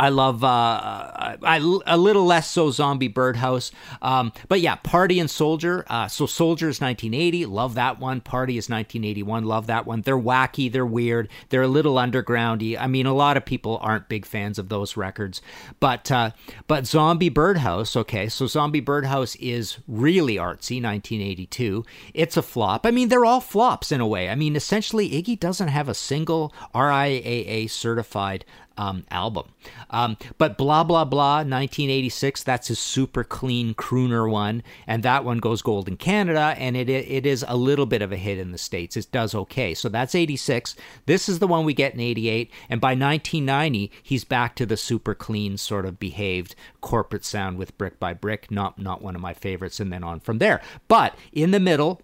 I 0.00 0.08
love 0.08 0.42
uh, 0.42 1.36
I, 1.42 1.80
a 1.86 1.98
little 1.98 2.24
less 2.24 2.50
so 2.50 2.70
Zombie 2.70 3.08
Birdhouse, 3.08 3.70
um, 4.00 4.32
but 4.48 4.62
yeah, 4.62 4.76
Party 4.76 5.20
and 5.20 5.28
Soldier. 5.28 5.84
Uh, 5.88 6.08
so 6.08 6.24
Soldier 6.24 6.70
is 6.70 6.80
1980, 6.80 7.44
love 7.44 7.74
that 7.74 8.00
one. 8.00 8.22
Party 8.22 8.56
is 8.56 8.70
1981, 8.70 9.44
love 9.44 9.66
that 9.66 9.84
one. 9.84 10.00
They're 10.00 10.18
wacky, 10.18 10.72
they're 10.72 10.86
weird, 10.86 11.28
they're 11.50 11.60
a 11.60 11.68
little 11.68 11.96
undergroundy. 11.96 12.80
I 12.80 12.86
mean, 12.86 13.04
a 13.04 13.12
lot 13.12 13.36
of 13.36 13.44
people 13.44 13.78
aren't 13.82 14.08
big 14.08 14.24
fans 14.24 14.58
of 14.58 14.70
those 14.70 14.96
records, 14.96 15.42
but 15.80 16.10
uh, 16.10 16.30
but 16.66 16.86
Zombie 16.86 17.28
Birdhouse, 17.28 17.94
okay, 17.94 18.30
so 18.30 18.46
Zombie 18.46 18.80
Birdhouse 18.80 19.36
is 19.36 19.76
really 19.86 20.36
artsy. 20.36 20.80
1982, 20.80 21.84
it's 22.14 22.38
a 22.38 22.42
flop. 22.42 22.86
I 22.86 22.90
mean, 22.90 23.10
they're 23.10 23.26
all 23.26 23.42
flops 23.42 23.92
in 23.92 24.00
a 24.00 24.06
way. 24.06 24.30
I 24.30 24.34
mean, 24.34 24.56
essentially, 24.56 25.10
Iggy 25.10 25.38
doesn't 25.38 25.68
have 25.68 25.90
a 25.90 25.94
single 25.94 26.54
RIAA 26.74 27.68
certified 27.68 28.46
um, 28.80 29.04
album. 29.10 29.44
Um, 29.90 30.16
but 30.38 30.56
blah 30.56 30.82
blah 30.84 31.04
blah, 31.04 31.36
1986. 31.36 32.42
That's 32.42 32.68
his 32.68 32.78
super 32.78 33.22
clean 33.22 33.74
crooner 33.74 34.28
one, 34.28 34.62
and 34.86 35.02
that 35.02 35.22
one 35.22 35.38
goes 35.38 35.60
gold 35.60 35.86
in 35.86 35.98
Canada, 35.98 36.54
and 36.56 36.76
it 36.76 36.88
it 36.88 37.26
is 37.26 37.44
a 37.46 37.56
little 37.56 37.84
bit 37.84 38.00
of 38.00 38.10
a 38.10 38.16
hit 38.16 38.38
in 38.38 38.52
the 38.52 38.58
states. 38.58 38.96
It 38.96 39.12
does 39.12 39.34
okay. 39.34 39.74
So 39.74 39.90
that's 39.90 40.14
86. 40.14 40.76
This 41.04 41.28
is 41.28 41.40
the 41.40 41.46
one 41.46 41.66
we 41.66 41.74
get 41.74 41.92
in 41.92 42.00
88, 42.00 42.50
and 42.70 42.80
by 42.80 42.94
1990, 42.94 43.92
he's 44.02 44.24
back 44.24 44.56
to 44.56 44.64
the 44.64 44.78
super 44.78 45.14
clean 45.14 45.58
sort 45.58 45.84
of 45.84 46.00
behaved 46.00 46.54
corporate 46.80 47.24
sound 47.24 47.58
with 47.58 47.76
Brick 47.76 48.00
by 48.00 48.14
Brick. 48.14 48.50
Not 48.50 48.78
not 48.78 49.02
one 49.02 49.14
of 49.14 49.20
my 49.20 49.34
favorites, 49.34 49.78
and 49.78 49.92
then 49.92 50.02
on 50.02 50.20
from 50.20 50.38
there. 50.38 50.62
But 50.88 51.14
in 51.32 51.50
the 51.50 51.60
middle 51.60 52.00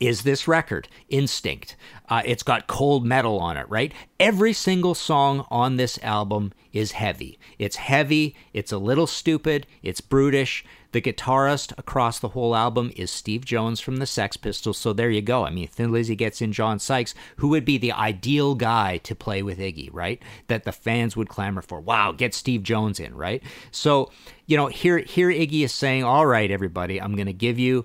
is 0.00 0.22
this 0.22 0.46
record, 0.46 0.88
Instinct. 1.08 1.76
Uh, 2.08 2.22
it's 2.24 2.42
got 2.42 2.66
cold 2.66 3.04
metal 3.04 3.38
on 3.38 3.56
it, 3.56 3.68
right? 3.68 3.92
Every 4.20 4.52
single 4.52 4.94
song 4.94 5.46
on 5.50 5.76
this 5.76 5.98
album 6.02 6.52
is 6.72 6.92
heavy. 6.92 7.38
It's 7.58 7.76
heavy, 7.76 8.36
it's 8.52 8.72
a 8.72 8.78
little 8.78 9.06
stupid, 9.06 9.66
it's 9.82 10.00
brutish. 10.00 10.64
The 10.92 11.02
guitarist 11.02 11.76
across 11.76 12.18
the 12.18 12.28
whole 12.28 12.56
album 12.56 12.92
is 12.96 13.10
Steve 13.10 13.44
Jones 13.44 13.78
from 13.78 13.96
the 13.96 14.06
Sex 14.06 14.38
Pistols, 14.38 14.78
so 14.78 14.94
there 14.94 15.10
you 15.10 15.20
go. 15.20 15.44
I 15.44 15.50
mean, 15.50 15.68
Thin 15.68 15.92
Lizzy 15.92 16.16
gets 16.16 16.40
in 16.40 16.50
John 16.50 16.78
Sykes, 16.78 17.14
who 17.36 17.48
would 17.48 17.66
be 17.66 17.76
the 17.76 17.92
ideal 17.92 18.54
guy 18.54 18.96
to 18.98 19.14
play 19.14 19.42
with 19.42 19.58
Iggy, 19.58 19.90
right? 19.92 20.22
That 20.46 20.64
the 20.64 20.72
fans 20.72 21.14
would 21.14 21.28
clamor 21.28 21.60
for. 21.60 21.78
Wow, 21.78 22.12
get 22.12 22.32
Steve 22.32 22.62
Jones 22.62 23.00
in, 23.00 23.14
right? 23.14 23.42
So, 23.70 24.10
you 24.46 24.56
know, 24.56 24.68
here 24.68 24.98
here 24.98 25.28
Iggy 25.28 25.62
is 25.62 25.72
saying, 25.72 26.04
"All 26.04 26.24
right, 26.24 26.50
everybody, 26.50 26.98
I'm 27.02 27.14
going 27.14 27.26
to 27.26 27.34
give 27.34 27.58
you 27.58 27.84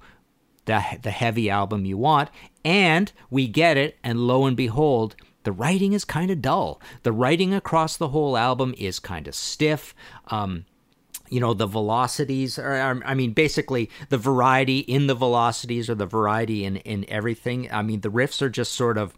the, 0.66 0.84
the 1.02 1.12
heavy 1.12 1.50
album 1.50 1.86
you 1.86 1.98
want. 1.98 2.30
And 2.66 3.12
we 3.30 3.48
get 3.48 3.78
it, 3.78 3.98
and 4.04 4.20
lo 4.28 4.46
and 4.46 4.56
behold, 4.56 5.16
the 5.44 5.52
writing 5.52 5.94
is 5.94 6.06
kind 6.06 6.32
of 6.32 6.42
dull. 6.42 6.82
The 7.04 7.12
writing 7.12 7.54
across 7.54 7.98
the 7.98 8.10
whole 8.10 8.38
album 8.38 8.74
is 8.78 9.00
kind 9.00 9.28
of 9.28 9.36
stiff. 9.36 9.94
Um, 10.28 10.66
you 11.30 11.40
know, 11.40 11.54
the 11.54 11.66
velocities, 11.66 12.60
or 12.60 13.02
I 13.06 13.14
mean, 13.14 13.34
basically 13.34 13.90
the 14.10 14.18
variety 14.18 14.80
in 14.80 15.08
the 15.08 15.16
velocities 15.16 15.90
or 15.90 15.96
the 15.96 16.06
variety 16.06 16.64
in, 16.64 16.78
in 16.78 17.06
everything. 17.08 17.72
I 17.72 17.82
mean, 17.82 18.02
the 18.02 18.12
riffs 18.12 18.42
are 18.42 18.50
just 18.50 18.74
sort 18.74 18.98
of 18.98 19.16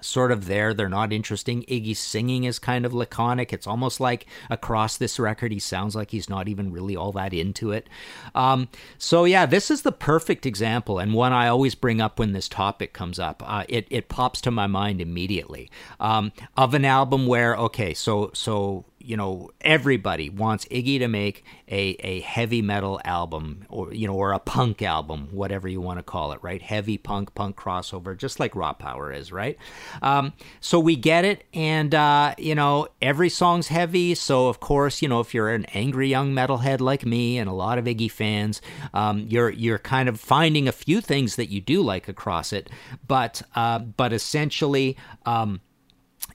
sort 0.00 0.32
of 0.32 0.46
there. 0.46 0.74
They're 0.74 0.88
not 0.88 1.12
interesting. 1.12 1.62
Iggy's 1.64 1.98
singing 1.98 2.44
is 2.44 2.58
kind 2.58 2.84
of 2.84 2.94
laconic. 2.94 3.52
It's 3.52 3.66
almost 3.66 4.00
like 4.00 4.26
across 4.50 4.96
this 4.96 5.18
record, 5.18 5.52
he 5.52 5.58
sounds 5.58 5.94
like 5.96 6.10
he's 6.10 6.28
not 6.28 6.48
even 6.48 6.72
really 6.72 6.96
all 6.96 7.12
that 7.12 7.32
into 7.32 7.72
it. 7.72 7.88
Um, 8.34 8.68
so 8.98 9.24
yeah, 9.24 9.46
this 9.46 9.70
is 9.70 9.82
the 9.82 9.92
perfect 9.92 10.46
example 10.46 10.98
and 10.98 11.14
one 11.14 11.32
I 11.32 11.48
always 11.48 11.74
bring 11.74 12.00
up 12.00 12.18
when 12.18 12.32
this 12.32 12.48
topic 12.48 12.92
comes 12.92 13.18
up. 13.18 13.42
Uh, 13.46 13.64
it 13.68 13.86
it 13.90 14.08
pops 14.08 14.40
to 14.42 14.50
my 14.50 14.66
mind 14.66 15.00
immediately 15.00 15.70
um, 16.00 16.32
of 16.56 16.74
an 16.74 16.84
album 16.84 17.26
where 17.26 17.56
okay, 17.56 17.94
so 17.94 18.30
so 18.34 18.84
you 18.98 19.16
know 19.16 19.50
everybody 19.60 20.30
wants 20.30 20.64
Iggy 20.66 20.98
to 20.98 21.08
make 21.08 21.44
a, 21.68 21.96
a 22.00 22.20
heavy 22.20 22.62
metal 22.62 23.00
album 23.04 23.64
or 23.68 23.92
you 23.92 24.06
know 24.06 24.14
or 24.14 24.32
a 24.32 24.38
punk 24.38 24.82
album 24.82 25.28
whatever 25.30 25.68
you 25.68 25.80
want 25.80 25.98
to 25.98 26.02
call 26.02 26.32
it 26.32 26.38
right? 26.42 26.62
Heavy 26.62 26.98
punk 26.98 27.34
punk 27.34 27.56
crossover 27.56 28.16
just 28.16 28.40
like 28.40 28.56
raw 28.56 28.72
power 28.72 29.12
is 29.12 29.30
right? 29.32 29.58
Um, 30.02 30.32
so 30.60 30.80
we 30.80 30.96
get 30.96 31.24
it 31.24 31.44
and 31.54 31.94
uh, 31.94 32.34
you 32.38 32.54
know 32.54 32.88
every 33.00 33.28
song's 33.28 33.68
heavy. 33.68 34.14
So 34.14 34.48
of 34.48 34.60
course 34.60 35.02
you 35.02 35.08
know 35.08 35.20
if 35.20 35.34
you're 35.34 35.50
an 35.50 35.66
angry 35.66 36.08
young 36.08 36.32
metalhead 36.32 36.80
like 36.80 37.04
me 37.06 37.38
and 37.38 37.48
a 37.48 37.52
lot 37.54 37.78
of 37.78 37.84
Iggy 37.84 38.10
fans 38.10 38.60
um, 38.94 39.26
you're 39.28 39.50
you're 39.50 39.78
kind 39.78 40.08
of 40.08 40.18
finding 40.18 40.68
a 40.68 40.72
few 40.72 41.00
things 41.00 41.36
that 41.36 41.50
you 41.50 41.60
do 41.60 41.82
like 41.82 42.08
across 42.08 42.52
it. 42.52 42.70
But 43.06 43.42
uh, 43.54 43.80
but 43.80 44.12
essentially 44.12 44.96
um, 45.24 45.60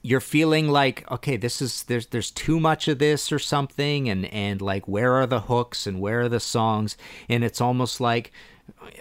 you're 0.02 0.20
feeling 0.20 0.68
like 0.68 1.08
okay 1.10 1.36
this 1.36 1.62
is 1.62 1.84
there's 1.84 2.06
there's 2.08 2.30
too 2.30 2.58
much 2.58 2.88
of 2.88 2.98
this 2.98 3.30
or 3.30 3.38
something 3.38 4.08
and 4.08 4.26
and 4.26 4.60
like 4.60 4.86
where 4.88 5.14
are 5.14 5.26
the 5.26 5.42
hooks 5.42 5.86
and 5.86 6.00
where 6.00 6.22
are 6.22 6.28
the 6.28 6.40
songs? 6.40 6.96
And 7.28 7.44
it's 7.44 7.60
almost 7.60 8.00
like 8.00 8.32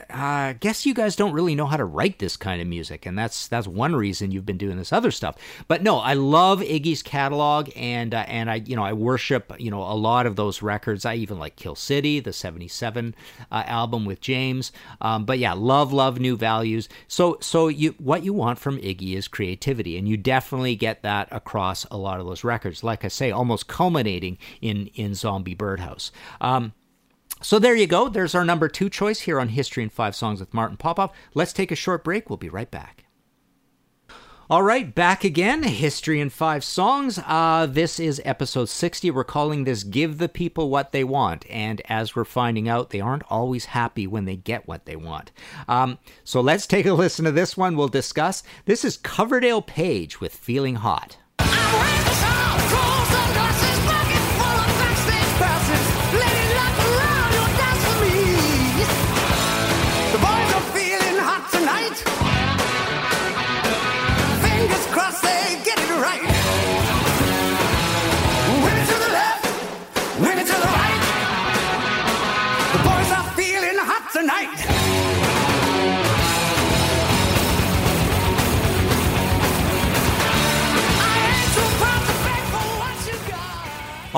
I 0.10 0.56
guess 0.60 0.86
you 0.86 0.94
guys 0.94 1.16
don't 1.16 1.34
really 1.34 1.56
know 1.56 1.66
how 1.66 1.78
to 1.78 1.86
write 1.86 2.20
this 2.20 2.36
kind 2.36 2.62
of 2.62 2.68
music, 2.68 3.06
and 3.06 3.18
that's 3.18 3.48
that's 3.48 3.68
one 3.68 3.96
reason 3.96 4.32
you've 4.32 4.46
been 4.46 4.58
doing 4.58 4.78
this 4.78 4.92
other 4.92 5.12
stuff. 5.12 5.36
But 5.68 5.84
no, 5.84 5.98
I 5.98 6.14
love 6.14 6.60
Iggy's 6.62 7.02
catalog, 7.02 7.70
and 7.76 8.14
uh, 8.14 8.26
and 8.28 8.50
I 8.50 8.56
you 8.56 8.76
know 8.76 8.84
I 8.84 8.94
worship 8.94 9.54
you 9.60 9.72
know 9.72 9.82
a 9.82 9.94
lot 9.96 10.26
of 10.26 10.36
those 10.36 10.62
records. 10.62 11.06
I 11.06 11.16
even 11.16 11.40
like 11.40 11.56
Kill 11.56 11.76
City, 11.76 12.20
the 12.20 12.34
'77 12.34 13.16
uh, 13.52 13.64
album 13.66 14.06
with 14.06 14.22
James. 14.22 14.72
Um, 15.00 15.26
but 15.26 15.40
yeah, 15.40 15.54
love 15.54 15.94
love 15.94 16.20
New 16.20 16.36
Values. 16.36 16.90
So 17.08 17.38
so 17.42 17.68
you 17.68 17.96
what 17.98 18.24
you 18.24 18.34
want 18.34 18.60
from 18.60 18.78
Iggy 18.80 19.16
is 19.16 19.28
creativity, 19.28 19.98
and 19.98 20.08
you 20.08 20.18
definitely 20.18 20.76
get 20.76 21.04
that 21.04 21.28
across 21.32 21.86
a 21.92 21.98
lot 21.98 22.20
of 22.20 22.26
those 22.26 22.44
records. 22.44 22.84
Like 22.84 23.06
I 23.06 23.10
say, 23.10 23.32
almost 23.32 23.68
culminating 23.68 24.38
in 24.62 24.88
in 24.96 25.14
Zombie 25.14 25.56
Birdhouse. 25.56 26.12
Um, 26.40 26.74
so 27.42 27.60
there 27.60 27.76
you 27.76 27.88
go. 27.88 28.10
There's 28.10 28.36
our 28.36 28.46
number 28.46 28.68
two 28.68 28.90
choice 28.90 29.22
here 29.22 29.40
on 29.40 29.50
History 29.50 29.84
in 29.84 29.90
Five 29.90 30.16
Songs 30.16 30.40
with 30.40 30.54
Martin 30.54 30.78
Popoff. 30.78 31.12
Let's 31.34 31.54
take 31.54 31.72
a 31.72 31.76
short 31.76 32.04
break. 32.04 32.30
We'll 32.30 32.38
be 32.38 32.50
right 32.50 32.70
back. 32.70 33.06
All 34.52 34.64
right, 34.64 34.94
back 34.94 35.24
again. 35.24 35.64
History 35.64 36.20
in 36.20 36.30
Five 36.30 36.66
Songs. 36.66 37.18
Uh, 37.26 37.68
this 37.70 38.02
is 38.02 38.22
episode 38.26 38.68
60. 38.68 39.10
We're 39.10 39.24
calling 39.24 39.64
this 39.64 39.84
Give 39.84 40.18
the 40.18 40.28
People 40.28 40.70
What 40.70 40.92
They 40.92 41.06
Want. 41.06 41.46
And 41.50 41.82
as 41.86 42.18
we're 42.18 42.26
finding 42.26 42.68
out, 42.68 42.90
they 42.90 43.00
aren't 43.00 43.24
always 43.30 43.64
happy 43.64 44.08
when 44.08 44.26
they 44.26 44.36
get 44.36 44.68
what 44.68 44.86
they 44.86 44.98
want. 44.98 45.32
Um, 45.70 46.00
so 46.26 46.42
let's 46.42 46.68
take 46.68 46.86
a 46.86 46.92
listen 46.94 47.24
to 47.24 47.32
this 47.32 47.56
one. 47.56 47.78
We'll 47.78 47.88
discuss. 47.88 48.44
This 48.66 48.84
is 48.84 48.98
Coverdale 48.98 49.62
Page 49.62 50.20
with 50.20 50.36
Feeling 50.36 50.76
Hot. 50.76 51.16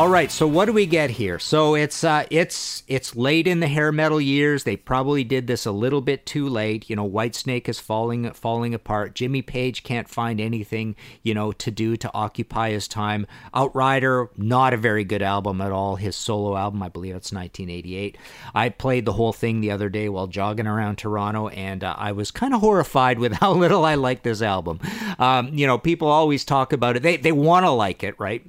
All 0.04 0.10
right, 0.10 0.30
so 0.30 0.46
what 0.46 0.66
do 0.66 0.74
we 0.74 0.86
get 0.86 1.12
here? 1.12 1.40
So 1.40 1.76
it's 1.76 2.04
uh, 2.04 2.26
it's 2.30 2.84
it's 2.90 3.16
late 3.16 3.48
in 3.48 3.62
the 3.62 3.70
hair 3.70 3.90
metal 3.90 4.20
years. 4.20 4.66
They 4.66 4.76
probably 4.76 5.24
did 5.24 5.48
this 5.48 5.66
a 5.66 5.72
little 5.72 6.02
bit 6.02 6.26
too 6.26 6.50
late. 6.50 6.90
You 6.90 6.98
know, 6.98 7.10
Whitesnake 7.10 7.70
is 7.70 7.80
falling 7.80 8.30
falling 8.34 8.74
apart. 8.74 9.16
Jimmy 9.16 9.42
Page 9.42 9.82
can't 9.84 10.10
find 10.10 10.42
anything 10.42 10.98
you 11.22 11.34
know 11.34 11.54
to 11.54 11.72
do 11.72 11.96
to 11.96 12.12
occupy 12.14 12.72
his 12.72 12.90
time. 12.90 13.26
Outrider, 13.56 14.30
not 14.36 14.74
a 14.74 14.78
very 14.78 15.06
good 15.06 15.22
album 15.22 15.62
at 15.62 15.72
all. 15.72 15.96
His 15.96 16.18
solo 16.18 16.58
album, 16.58 16.84
I 16.84 16.90
believe 16.90 17.16
it's 17.16 17.32
1988. 17.32 18.18
I 18.54 18.68
played 18.68 19.06
the 19.06 19.14
whole 19.14 19.32
thing 19.32 19.62
the 19.62 19.72
other 19.72 19.88
day 19.88 20.10
while 20.10 20.28
jogging 20.28 20.68
around 20.68 20.98
Toronto, 20.98 21.48
and 21.48 21.82
uh, 21.82 21.96
I 21.98 22.12
was 22.12 22.30
kind 22.30 22.54
of 22.54 22.60
horrified 22.60 23.20
with 23.20 23.32
how 23.40 23.54
little 23.54 23.86
I 23.86 23.96
like 23.96 24.24
this 24.24 24.42
album. 24.42 24.82
Um, 25.18 25.52
you 25.54 25.66
know, 25.66 25.78
people 25.78 26.10
always 26.10 26.44
talk 26.44 26.74
about 26.74 26.98
it. 26.98 27.04
They 27.04 27.16
they 27.16 27.32
want 27.32 27.66
to 27.66 27.72
like 27.72 28.04
it, 28.04 28.20
right? 28.20 28.46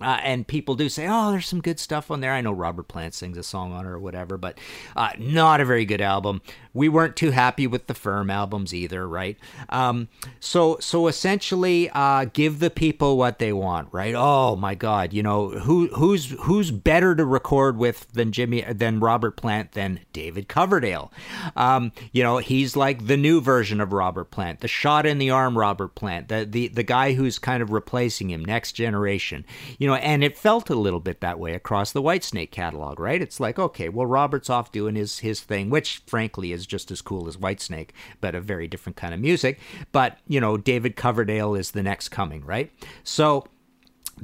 Uh, 0.00 0.18
and 0.22 0.46
people 0.46 0.74
do 0.74 0.88
say, 0.88 1.06
"Oh, 1.08 1.30
there's 1.30 1.46
some 1.46 1.60
good 1.60 1.78
stuff 1.78 2.10
on 2.10 2.20
there." 2.20 2.32
I 2.32 2.40
know 2.40 2.52
Robert 2.52 2.88
Plant 2.88 3.14
sings 3.14 3.36
a 3.36 3.42
song 3.42 3.72
on 3.72 3.84
it 3.86 3.88
or 3.88 3.98
whatever, 3.98 4.36
but 4.38 4.58
uh, 4.96 5.10
not 5.18 5.60
a 5.60 5.64
very 5.64 5.84
good 5.84 6.00
album. 6.00 6.40
We 6.72 6.88
weren't 6.88 7.16
too 7.16 7.30
happy 7.30 7.66
with 7.66 7.86
the 7.86 7.94
Firm 7.94 8.30
albums 8.30 8.74
either, 8.74 9.06
right? 9.08 9.36
Um, 9.68 10.08
so, 10.38 10.78
so 10.80 11.08
essentially, 11.08 11.90
uh, 11.90 12.26
give 12.32 12.58
the 12.58 12.70
people 12.70 13.16
what 13.16 13.38
they 13.38 13.52
want, 13.52 13.88
right? 13.92 14.14
Oh 14.16 14.56
my 14.56 14.74
God, 14.74 15.12
you 15.12 15.22
know 15.22 15.50
who 15.50 15.88
who's 15.88 16.30
who's 16.42 16.70
better 16.70 17.14
to 17.14 17.24
record 17.24 17.76
with 17.76 18.10
than 18.12 18.32
Jimmy 18.32 18.62
than 18.62 19.00
Robert 19.00 19.36
Plant 19.36 19.72
than 19.72 20.00
David 20.12 20.48
Coverdale? 20.48 21.12
Um, 21.56 21.92
you 22.12 22.22
know, 22.22 22.38
he's 22.38 22.76
like 22.76 23.06
the 23.06 23.16
new 23.16 23.40
version 23.40 23.80
of 23.80 23.92
Robert 23.92 24.30
Plant, 24.30 24.60
the 24.60 24.68
shot 24.68 25.06
in 25.06 25.18
the 25.18 25.30
arm 25.30 25.58
Robert 25.58 25.94
Plant, 25.94 26.28
the 26.28 26.44
the 26.44 26.68
the 26.68 26.82
guy 26.82 27.14
who's 27.14 27.38
kind 27.38 27.62
of 27.62 27.72
replacing 27.72 28.30
him, 28.30 28.44
next 28.44 28.72
generation. 28.72 29.44
You 29.78 29.88
know 29.88 29.94
and 29.94 30.24
it 30.24 30.38
felt 30.38 30.70
a 30.70 30.74
little 30.74 31.00
bit 31.00 31.20
that 31.20 31.38
way 31.38 31.54
across 31.54 31.92
the 31.92 32.02
Whitesnake 32.02 32.50
catalog, 32.50 32.98
right? 32.98 33.20
It's 33.20 33.40
like, 33.40 33.58
okay, 33.58 33.88
well, 33.88 34.06
Robert's 34.06 34.50
off 34.50 34.72
doing 34.72 34.94
his 34.94 35.20
his 35.20 35.40
thing, 35.40 35.70
which 35.70 36.02
frankly 36.06 36.52
is 36.52 36.59
just 36.66 36.90
as 36.90 37.02
cool 37.02 37.28
as 37.28 37.36
Whitesnake, 37.36 37.90
but 38.20 38.34
a 38.34 38.40
very 38.40 38.68
different 38.68 38.96
kind 38.96 39.14
of 39.14 39.20
music. 39.20 39.58
But 39.92 40.18
you 40.26 40.40
know, 40.40 40.56
David 40.56 40.96
Coverdale 40.96 41.54
is 41.54 41.72
the 41.72 41.82
next 41.82 42.10
coming, 42.10 42.44
right? 42.44 42.70
So 43.04 43.46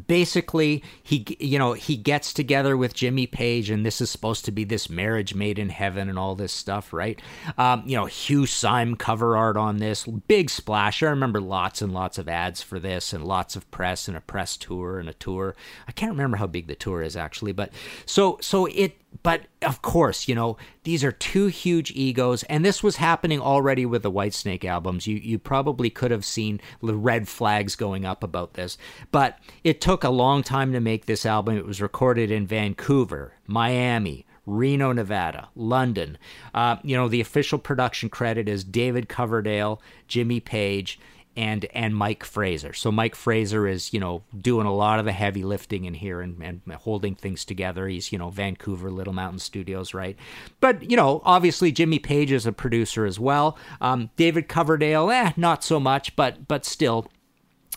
basically 0.07 0.83
he 1.03 1.25
you 1.41 1.59
know 1.59 1.73
he 1.73 1.97
gets 1.97 2.33
together 2.33 2.77
with 2.77 2.95
jimmy 2.95 3.27
page 3.27 3.71
and 3.71 3.85
this 3.85 4.01
is 4.01 4.11
supposed 4.11 4.45
to 4.45 4.51
be 4.51 4.65
this 4.65 4.91
marriage 4.91 5.35
made 5.35 5.59
in 5.59 5.69
heaven 5.69 6.09
and 6.09 6.19
all 6.19 6.35
this 6.35 6.53
stuff 6.53 6.93
right 6.93 7.21
um, 7.59 7.83
you 7.87 7.97
know 7.97 8.07
hugh 8.07 8.47
syme 8.47 8.95
cover 8.95 9.37
art 9.37 9.57
on 9.57 9.79
this 9.79 10.05
big 10.05 10.51
splash 10.51 11.03
i 11.03 11.07
remember 11.07 11.41
lots 11.41 11.81
and 11.81 11.93
lots 11.93 12.19
of 12.19 12.29
ads 12.29 12.63
for 12.63 12.79
this 12.79 13.13
and 13.13 13.25
lots 13.25 13.57
of 13.57 13.71
press 13.71 14.09
and 14.09 14.17
a 14.17 14.21
press 14.21 14.57
tour 14.57 14.99
and 14.99 15.09
a 15.09 15.15
tour 15.15 15.55
i 15.89 15.93
can't 15.93 16.13
remember 16.13 16.37
how 16.37 16.47
big 16.47 16.67
the 16.67 16.75
tour 16.75 17.03
is 17.03 17.17
actually 17.17 17.53
but 17.53 17.73
so 18.05 18.39
so 18.41 18.67
it 18.67 18.97
but 19.23 19.43
of 19.63 19.83
course, 19.83 20.29
you 20.29 20.35
know, 20.35 20.57
these 20.85 21.05
are 21.05 21.13
two 21.13 21.47
huge 21.47 21.91
egos, 21.93 22.43
and 22.45 22.65
this 22.65 22.83
was 22.83 22.97
happening 22.97 23.41
already 23.41 23.87
with 23.87 24.03
the 24.03 24.11
Whitesnake 24.11 24.65
albums. 24.65 25.07
You 25.07 25.17
you 25.17 25.39
probably 25.39 25.91
could 25.91 26.11
have 26.11 26.25
seen 26.25 26.61
the 26.83 26.97
red 26.97 27.29
flags 27.29 27.77
going 27.77 28.05
up 28.05 28.23
about 28.23 28.55
this, 28.55 28.79
but 29.11 29.39
it 29.65 29.81
took 29.81 30.05
a 30.05 30.11
long 30.11 30.43
time 30.43 30.73
to 30.73 30.81
make 30.81 31.07
this 31.07 31.27
album. 31.27 31.57
It 31.57 31.67
was 31.67 31.81
recorded 31.81 32.31
in 32.31 32.47
Vancouver, 32.47 33.35
Miami, 33.47 34.27
Reno, 34.47 34.93
Nevada, 34.93 35.49
London. 35.57 36.17
Uh, 36.55 36.77
you 36.83 36.97
know, 36.97 37.09
the 37.09 37.21
official 37.21 37.59
production 37.59 38.09
credit 38.09 38.49
is 38.49 38.65
David 38.65 39.09
Coverdale, 39.09 39.83
Jimmy 40.07 40.41
Page, 40.41 40.99
and 41.37 41.67
and 41.67 41.95
Mike 41.95 42.25
Fraser. 42.25 42.73
So 42.73 42.91
Mike 42.91 43.15
Fraser 43.15 43.67
is 43.67 43.93
you 43.93 44.01
know 44.01 44.23
doing 44.39 44.67
a 44.67 44.75
lot 44.75 44.99
of 44.99 45.05
the 45.05 45.13
heavy 45.13 45.45
lifting 45.45 45.85
in 45.85 45.95
here 45.95 46.21
and, 46.21 46.43
and 46.43 46.61
holding 46.75 47.15
things 47.15 47.45
together. 47.45 47.87
He's 47.89 48.13
you 48.13 48.19
know 48.19 48.31
Vancouver 48.31 48.91
Little 48.91 49.13
Mountain 49.13 49.41
Studios, 49.41 49.95
right? 49.95 50.17
But 50.61 50.91
you 50.91 50.97
know 50.97 51.21
obviously 51.25 51.73
Jimmy 51.73 51.99
Page 51.99 52.33
is 52.33 52.47
a 52.47 52.53
producer 52.53 53.05
as 53.05 53.21
well. 53.21 53.59
Um, 53.81 54.11
David 54.17 54.49
Coverdale, 54.49 55.11
eh, 55.11 55.33
not 55.37 55.63
so 55.63 55.79
much, 55.79 56.17
but 56.17 56.49
but 56.49 56.65
still 56.65 57.07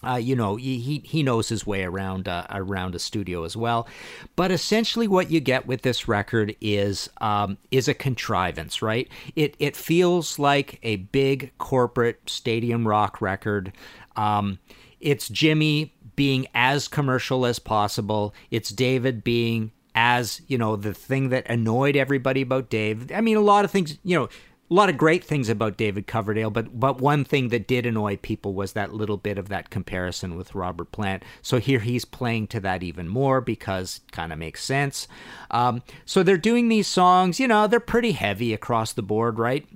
uh, 0.06 0.16
you 0.16 0.36
know, 0.36 0.56
he 0.56 1.02
he 1.04 1.24
knows 1.24 1.50
his 1.50 1.66
way 1.66 1.84
around 1.84 2.28
uh, 2.28 2.46
around 2.50 2.96
a 2.96 3.00
studio 3.00 3.44
as 3.44 3.58
well. 3.58 3.88
But 4.36 4.52
essentially, 4.52 5.08
what 5.08 5.30
you 5.30 5.40
get 5.40 5.68
with 5.68 5.82
this 5.82 6.08
record 6.08 6.56
is 6.62 7.10
um, 7.22 7.58
is 7.72 7.88
a 7.88 7.94
contrivance, 7.94 8.82
right? 8.82 9.10
It 9.36 9.56
it 9.60 9.76
feels 9.76 10.40
like 10.40 10.80
a 10.84 10.98
big 10.98 11.52
corporate 11.58 12.30
stadium 12.30 12.88
rock 12.88 13.22
record. 13.22 13.74
Um, 14.16 14.60
it's 15.00 15.28
Jimmy 15.30 15.94
being 16.16 16.48
as 16.54 16.88
commercial 16.88 17.46
as 17.46 17.60
possible. 17.60 18.34
It's 18.52 18.70
David 18.70 19.24
being 19.24 19.72
as 19.96 20.42
you 20.48 20.58
know 20.58 20.76
the 20.76 20.94
thing 20.94 21.30
that 21.30 21.50
annoyed 21.50 21.96
everybody 21.96 22.42
about 22.42 22.70
Dave. 22.70 23.12
I 23.12 23.22
mean, 23.22 23.38
a 23.38 23.42
lot 23.42 23.66
of 23.66 23.72
things. 23.72 23.98
You 24.04 24.18
know, 24.18 24.30
a 24.70 24.74
lot 24.74 24.90
of 24.90 24.98
great 24.98 25.24
things 25.24 25.50
about 25.50 25.78
David 25.78 26.06
Coverdale, 26.06 26.52
but 26.52 26.80
but 26.80 27.02
one 27.02 27.26
thing 27.26 27.50
that 27.50 27.68
did 27.68 27.86
annoy 27.86 28.18
people 28.18 28.54
was 28.54 28.74
that 28.74 28.94
little 28.94 29.18
bit 29.18 29.38
of 29.38 29.50
that 29.50 29.70
comparison 29.70 30.36
with 30.36 30.54
Robert 30.54 30.92
Plant. 30.92 31.24
So 31.42 31.60
here 31.60 31.80
he's 31.80 32.06
playing 32.06 32.48
to 32.48 32.60
that 32.60 32.84
even 32.84 33.08
more 33.08 33.42
because 33.42 34.02
it 34.06 34.12
kind 34.12 34.32
of 34.32 34.38
makes 34.38 34.64
sense. 34.64 35.08
Um, 35.50 35.82
so 36.06 36.22
they're 36.22 36.38
doing 36.38 36.70
these 36.70 36.88
songs, 36.88 37.40
you 37.40 37.48
know, 37.48 37.68
they're 37.68 37.80
pretty 37.80 38.12
heavy 38.12 38.54
across 38.54 38.94
the 38.94 39.02
board, 39.02 39.40
right? 39.40 39.68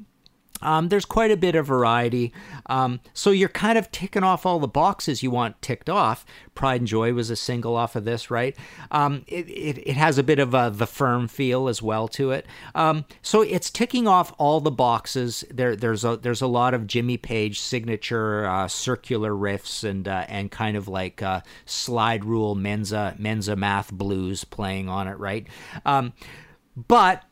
Um, 0.64 0.90
there's 0.90 1.06
quite 1.06 1.32
a 1.32 1.38
bit 1.38 1.56
of 1.56 1.68
variety. 1.68 2.34
Um, 2.68 3.00
so 3.14 3.30
you're 3.30 3.50
kind 3.50 3.78
of 3.78 3.92
ticking 3.92 4.24
off 4.24 4.46
all 4.46 4.60
the 4.60 4.68
boxes 4.68 5.22
you 5.22 5.30
want 5.30 5.62
ticked 5.62 5.90
off. 5.90 6.26
Pride 6.56 6.82
and 6.82 6.88
Joy 6.88 7.14
was 7.14 7.30
a 7.30 7.36
single 7.36 7.76
off 7.76 7.96
of 7.96 8.06
this, 8.06 8.32
right? 8.32 8.56
Um, 8.92 9.24
it, 9.28 9.50
it, 9.50 9.88
it, 9.88 9.96
has 9.98 10.18
a 10.18 10.24
bit 10.24 10.40
of 10.40 10.54
a 10.54 10.72
the 10.74 10.88
firm 10.88 11.28
feel 11.28 11.68
as 11.68 11.82
well 11.82 12.08
to 12.10 12.32
it. 12.32 12.46
Um, 12.74 13.06
so 13.22 13.42
it's 13.42 13.70
ticking 13.70 14.08
off 14.08 14.34
all 14.38 14.60
the 14.60 14.72
boxes. 14.72 15.44
There, 15.52 15.76
there's 15.76 16.04
a 16.04 16.18
there's 16.18 16.42
a 16.42 16.48
lot 16.48 16.74
of 16.74 16.88
Jimmy 16.88 17.18
Page 17.18 17.60
signature 17.60 18.46
uh, 18.46 18.68
circular 18.68 19.32
riffs 19.32 19.84
and 19.84 20.08
uh, 20.08 20.26
and 20.28 20.52
kind 20.52 20.78
of 20.78 20.88
like 20.88 21.22
uh, 21.22 21.42
slide 21.66 22.24
rule 22.24 22.56
Mensa 22.56 23.16
Mensa 23.18 23.56
math 23.56 23.92
blues 23.92 24.44
playing 24.44 24.90
on 24.90 25.08
it, 25.08 25.18
right? 25.18 25.48
Um, 25.86 26.14
but 26.76 27.24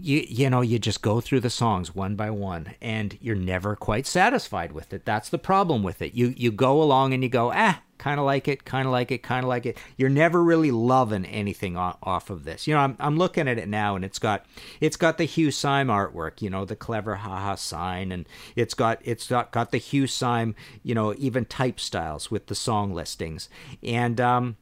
you 0.00 0.24
you 0.28 0.50
know 0.50 0.60
you 0.60 0.78
just 0.78 1.02
go 1.02 1.20
through 1.20 1.40
the 1.40 1.50
songs 1.50 1.94
one 1.94 2.16
by 2.16 2.30
one 2.30 2.74
and 2.80 3.18
you're 3.20 3.36
never 3.36 3.74
quite 3.74 4.06
satisfied 4.06 4.72
with 4.72 4.92
it 4.92 5.04
that's 5.04 5.28
the 5.28 5.38
problem 5.38 5.82
with 5.82 6.00
it 6.00 6.14
you 6.14 6.28
you 6.36 6.50
go 6.50 6.82
along 6.82 7.12
and 7.12 7.22
you 7.22 7.28
go 7.28 7.52
ah 7.54 7.80
kind 7.98 8.18
of 8.18 8.26
like 8.26 8.48
it, 8.48 8.64
kind 8.64 8.86
of 8.86 8.92
like 8.92 9.10
it, 9.10 9.22
kind 9.22 9.44
of 9.44 9.48
like 9.48 9.66
it. 9.66 9.76
You're 9.96 10.08
never 10.08 10.42
really 10.42 10.70
loving 10.70 11.26
anything 11.26 11.76
off 11.76 12.30
of 12.30 12.44
this. 12.44 12.66
You 12.66 12.74
know, 12.74 12.80
I'm, 12.80 12.96
I'm 12.98 13.18
looking 13.18 13.48
at 13.48 13.58
it 13.58 13.68
now, 13.68 13.96
and 13.96 14.04
it's 14.04 14.18
got 14.18 14.46
it's 14.80 14.96
got 14.96 15.18
the 15.18 15.24
Hugh 15.24 15.50
Syme 15.50 15.88
artwork. 15.88 16.40
You 16.40 16.48
know, 16.48 16.64
the 16.64 16.76
clever 16.76 17.16
haha 17.16 17.56
sign, 17.56 18.12
and 18.12 18.26
it's 18.56 18.74
got 18.74 19.00
it's 19.04 19.28
got 19.28 19.50
got 19.50 19.72
the 19.72 19.78
Hugh 19.78 20.06
Syme. 20.06 20.54
You 20.82 20.94
know, 20.94 21.14
even 21.18 21.44
type 21.44 21.80
styles 21.80 22.30
with 22.30 22.46
the 22.46 22.54
song 22.54 22.94
listings, 22.94 23.48
and 23.82 24.20
um, 24.20 24.56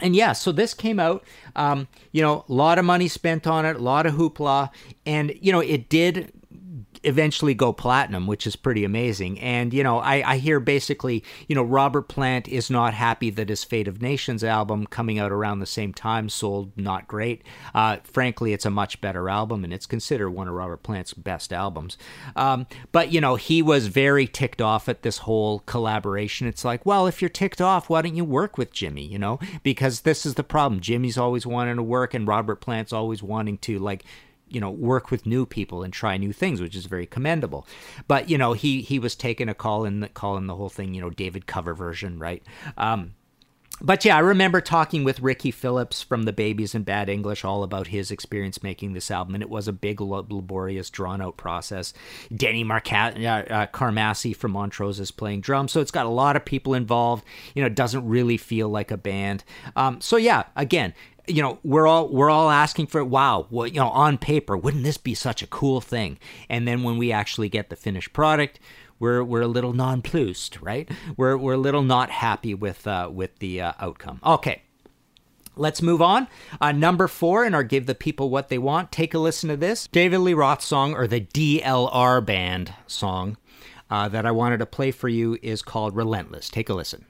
and 0.00 0.14
yeah, 0.14 0.32
so 0.32 0.52
this 0.52 0.74
came 0.74 1.00
out, 1.00 1.24
um, 1.56 1.88
you 2.12 2.22
know, 2.22 2.44
a 2.48 2.52
lot 2.52 2.78
of 2.78 2.84
money 2.84 3.08
spent 3.08 3.46
on 3.46 3.64
it, 3.66 3.76
a 3.76 3.80
lot 3.80 4.06
of 4.06 4.14
hoopla, 4.14 4.70
and 5.06 5.34
you 5.40 5.52
know, 5.52 5.60
it 5.60 5.88
did 5.88 6.32
eventually 7.02 7.54
go 7.54 7.72
platinum, 7.72 8.26
which 8.26 8.46
is 8.46 8.56
pretty 8.56 8.84
amazing. 8.84 9.38
And, 9.40 9.72
you 9.72 9.82
know, 9.82 9.98
I, 9.98 10.32
I 10.32 10.36
hear 10.38 10.60
basically, 10.60 11.24
you 11.46 11.54
know, 11.54 11.62
Robert 11.62 12.08
Plant 12.08 12.48
is 12.48 12.70
not 12.70 12.94
happy 12.94 13.30
that 13.30 13.48
his 13.48 13.64
Fate 13.64 13.88
of 13.88 14.02
Nations 14.02 14.42
album 14.42 14.86
coming 14.86 15.18
out 15.18 15.32
around 15.32 15.58
the 15.58 15.66
same 15.66 15.92
time 15.92 16.28
sold 16.28 16.76
not 16.76 17.08
great. 17.08 17.42
Uh, 17.74 17.98
frankly, 18.04 18.52
it's 18.52 18.66
a 18.66 18.70
much 18.70 19.00
better 19.00 19.28
album 19.28 19.64
and 19.64 19.72
it's 19.72 19.86
considered 19.86 20.30
one 20.30 20.48
of 20.48 20.54
Robert 20.54 20.82
Plant's 20.82 21.14
best 21.14 21.52
albums. 21.52 21.96
Um, 22.36 22.66
but, 22.92 23.12
you 23.12 23.20
know, 23.20 23.36
he 23.36 23.62
was 23.62 23.86
very 23.86 24.26
ticked 24.26 24.60
off 24.60 24.88
at 24.88 25.02
this 25.02 25.18
whole 25.18 25.60
collaboration. 25.60 26.46
It's 26.46 26.64
like, 26.64 26.84
well, 26.84 27.06
if 27.06 27.20
you're 27.22 27.28
ticked 27.28 27.60
off, 27.60 27.88
why 27.88 28.02
don't 28.02 28.16
you 28.16 28.24
work 28.24 28.58
with 28.58 28.72
Jimmy, 28.72 29.04
you 29.04 29.18
know? 29.18 29.38
Because 29.62 30.02
this 30.02 30.24
is 30.26 30.34
the 30.34 30.44
problem. 30.44 30.80
Jimmy's 30.80 31.18
always 31.18 31.46
wanting 31.46 31.76
to 31.76 31.82
work 31.82 32.14
and 32.14 32.26
Robert 32.26 32.60
Plant's 32.60 32.92
always 32.92 33.22
wanting 33.22 33.58
to, 33.58 33.78
like, 33.78 34.04
you 34.50 34.60
know 34.60 34.70
work 34.70 35.10
with 35.10 35.26
new 35.26 35.46
people 35.46 35.82
and 35.82 35.92
try 35.92 36.16
new 36.16 36.32
things 36.32 36.60
which 36.60 36.76
is 36.76 36.86
very 36.86 37.06
commendable 37.06 37.66
but 38.06 38.28
you 38.28 38.38
know 38.38 38.52
he 38.52 38.82
he 38.82 38.98
was 38.98 39.14
taking 39.14 39.48
a 39.48 39.54
call 39.54 39.84
in 39.84 40.00
the 40.00 40.08
call 40.08 40.36
in 40.36 40.46
the 40.46 40.56
whole 40.56 40.68
thing 40.68 40.94
you 40.94 41.00
know 41.00 41.10
david 41.10 41.46
cover 41.46 41.74
version 41.74 42.18
right 42.18 42.42
um 42.76 43.14
but 43.80 44.04
yeah, 44.04 44.16
I 44.16 44.20
remember 44.20 44.60
talking 44.60 45.04
with 45.04 45.20
Ricky 45.20 45.50
Phillips 45.50 46.02
from 46.02 46.24
the 46.24 46.32
Babys 46.32 46.74
in 46.74 46.82
Bad 46.82 47.08
English 47.08 47.44
all 47.44 47.62
about 47.62 47.88
his 47.88 48.10
experience 48.10 48.62
making 48.62 48.92
this 48.92 49.10
album, 49.10 49.34
and 49.34 49.42
it 49.42 49.50
was 49.50 49.68
a 49.68 49.72
big, 49.72 50.00
laborious, 50.00 50.90
drawn-out 50.90 51.36
process. 51.36 51.94
Denny 52.34 52.64
Marca- 52.64 53.14
uh, 53.16 53.52
uh, 53.52 53.66
Carmassi 53.68 54.34
from 54.34 54.52
Montrose 54.52 54.98
is 54.98 55.10
playing 55.10 55.42
drums, 55.42 55.70
so 55.72 55.80
it's 55.80 55.92
got 55.92 56.06
a 56.06 56.10
lot 56.10 56.34
of 56.34 56.44
people 56.44 56.74
involved. 56.74 57.24
You 57.54 57.62
know, 57.62 57.66
it 57.66 57.76
doesn't 57.76 58.06
really 58.06 58.36
feel 58.36 58.68
like 58.68 58.90
a 58.90 58.96
band. 58.96 59.44
Um, 59.76 60.00
so 60.00 60.16
yeah, 60.16 60.44
again, 60.56 60.92
you 61.28 61.42
know 61.42 61.58
we're 61.62 61.86
all 61.86 62.08
we're 62.08 62.30
all 62.30 62.50
asking 62.50 62.86
for 62.86 63.04
wow 63.04 63.46
well 63.50 63.66
you 63.66 63.74
know 63.74 63.88
on 63.88 64.18
paper 64.18 64.56
wouldn't 64.56 64.84
this 64.84 64.96
be 64.96 65.14
such 65.14 65.42
a 65.42 65.46
cool 65.46 65.80
thing 65.80 66.18
and 66.48 66.66
then 66.66 66.82
when 66.82 66.96
we 66.96 67.12
actually 67.12 67.48
get 67.48 67.70
the 67.70 67.76
finished 67.76 68.12
product 68.12 68.58
we're 68.98 69.22
we're 69.22 69.42
a 69.42 69.46
little 69.48 69.72
nonplussed 69.72 70.60
right 70.60 70.90
we're 71.16 71.36
we're 71.36 71.54
a 71.54 71.58
little 71.58 71.82
not 71.82 72.10
happy 72.10 72.54
with 72.54 72.86
uh, 72.86 73.08
with 73.12 73.38
the 73.38 73.60
uh, 73.60 73.72
outcome 73.80 74.20
okay 74.24 74.62
Let's 75.58 75.82
move 75.82 76.00
on. 76.00 76.28
Uh, 76.60 76.70
number 76.70 77.08
four 77.08 77.44
in 77.44 77.52
our 77.52 77.64
Give 77.64 77.86
the 77.86 77.94
People 77.96 78.30
What 78.30 78.48
They 78.48 78.58
Want. 78.58 78.92
Take 78.92 79.12
a 79.12 79.18
listen 79.18 79.48
to 79.50 79.56
this 79.56 79.88
David 79.88 80.18
Lee 80.18 80.32
Roth 80.32 80.62
song, 80.62 80.94
or 80.94 81.08
the 81.08 81.20
DLR 81.20 82.24
Band 82.24 82.74
song, 82.86 83.36
uh, 83.90 84.08
that 84.08 84.24
I 84.24 84.30
wanted 84.30 84.58
to 84.58 84.66
play 84.66 84.92
for 84.92 85.08
you 85.08 85.36
is 85.42 85.62
called 85.62 85.96
Relentless. 85.96 86.48
Take 86.48 86.68
a 86.68 86.74
listen. 86.74 87.06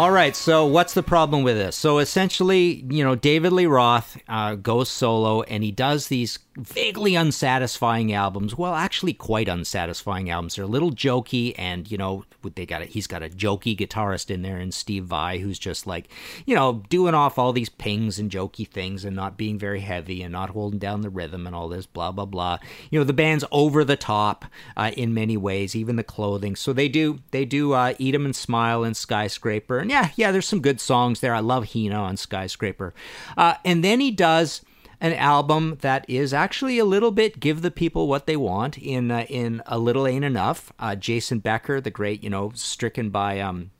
All 0.00 0.10
right, 0.10 0.34
so 0.34 0.64
what's 0.64 0.94
the 0.94 1.02
problem 1.02 1.42
with 1.42 1.58
this? 1.58 1.76
So 1.76 1.98
essentially, 1.98 2.86
you 2.88 3.04
know, 3.04 3.14
David 3.14 3.52
Lee 3.52 3.66
Roth 3.66 4.16
uh, 4.28 4.54
goes 4.54 4.88
solo 4.88 5.42
and 5.42 5.62
he 5.62 5.72
does 5.72 6.08
these 6.08 6.38
vaguely 6.56 7.14
unsatisfying 7.14 8.12
albums. 8.12 8.56
Well, 8.56 8.74
actually, 8.74 9.12
quite 9.14 9.48
unsatisfying 9.48 10.30
albums. 10.30 10.56
They're 10.56 10.64
a 10.64 10.68
little 10.68 10.90
jokey, 10.90 11.54
and 11.56 11.90
you 11.90 11.98
know, 11.98 12.24
they 12.54 12.66
got 12.66 12.82
a, 12.82 12.84
he's 12.86 13.06
got 13.06 13.22
a 13.22 13.28
jokey 13.28 13.78
guitarist 13.78 14.30
in 14.30 14.42
there, 14.42 14.58
and 14.58 14.72
Steve 14.72 15.04
Vai, 15.04 15.38
who's 15.38 15.58
just 15.58 15.86
like, 15.86 16.08
you 16.44 16.54
know, 16.54 16.82
doing 16.88 17.14
off 17.14 17.38
all 17.38 17.52
these 17.52 17.68
pings 17.68 18.18
and 18.18 18.30
jokey 18.30 18.66
things, 18.66 19.04
and 19.04 19.16
not 19.16 19.36
being 19.36 19.58
very 19.58 19.80
heavy, 19.80 20.22
and 20.22 20.32
not 20.32 20.50
holding 20.50 20.78
down 20.78 21.00
the 21.00 21.10
rhythm, 21.10 21.46
and 21.46 21.54
all 21.54 21.68
this 21.68 21.86
blah 21.86 22.12
blah 22.12 22.26
blah. 22.26 22.58
You 22.90 22.98
know, 22.98 23.04
the 23.04 23.12
band's 23.12 23.44
over 23.50 23.84
the 23.84 23.96
top 23.96 24.44
uh, 24.76 24.90
in 24.96 25.14
many 25.14 25.36
ways, 25.36 25.74
even 25.76 25.96
the 25.96 26.04
clothing. 26.04 26.56
So 26.56 26.72
they 26.72 26.88
do 26.88 27.20
they 27.30 27.44
do 27.44 27.72
uh, 27.72 27.94
Eat 27.98 28.14
'Em 28.14 28.24
and 28.24 28.36
Smile 28.36 28.84
and 28.84 28.96
Skyscraper, 28.96 29.78
and 29.78 29.89
yeah, 29.90 30.10
yeah, 30.14 30.30
there's 30.30 30.46
some 30.46 30.60
good 30.60 30.80
songs 30.80 31.18
there. 31.18 31.34
I 31.34 31.40
love 31.40 31.72
Hina 31.72 31.96
on 31.96 32.16
Skyscraper, 32.16 32.94
uh, 33.36 33.54
and 33.64 33.82
then 33.82 33.98
he 33.98 34.12
does 34.12 34.62
an 35.00 35.12
album 35.14 35.78
that 35.80 36.08
is 36.08 36.32
actually 36.32 36.78
a 36.78 36.84
little 36.84 37.10
bit 37.10 37.40
give 37.40 37.62
the 37.62 37.72
people 37.72 38.06
what 38.06 38.26
they 38.26 38.36
want 38.36 38.78
in 38.78 39.10
uh, 39.10 39.26
in 39.28 39.62
a 39.66 39.80
little 39.80 40.06
ain't 40.06 40.24
enough. 40.24 40.72
Uh, 40.78 40.94
Jason 40.94 41.40
Becker, 41.40 41.80
the 41.80 41.90
great, 41.90 42.22
you 42.22 42.30
know, 42.30 42.52
stricken 42.54 43.10
by 43.10 43.40
um, 43.40 43.72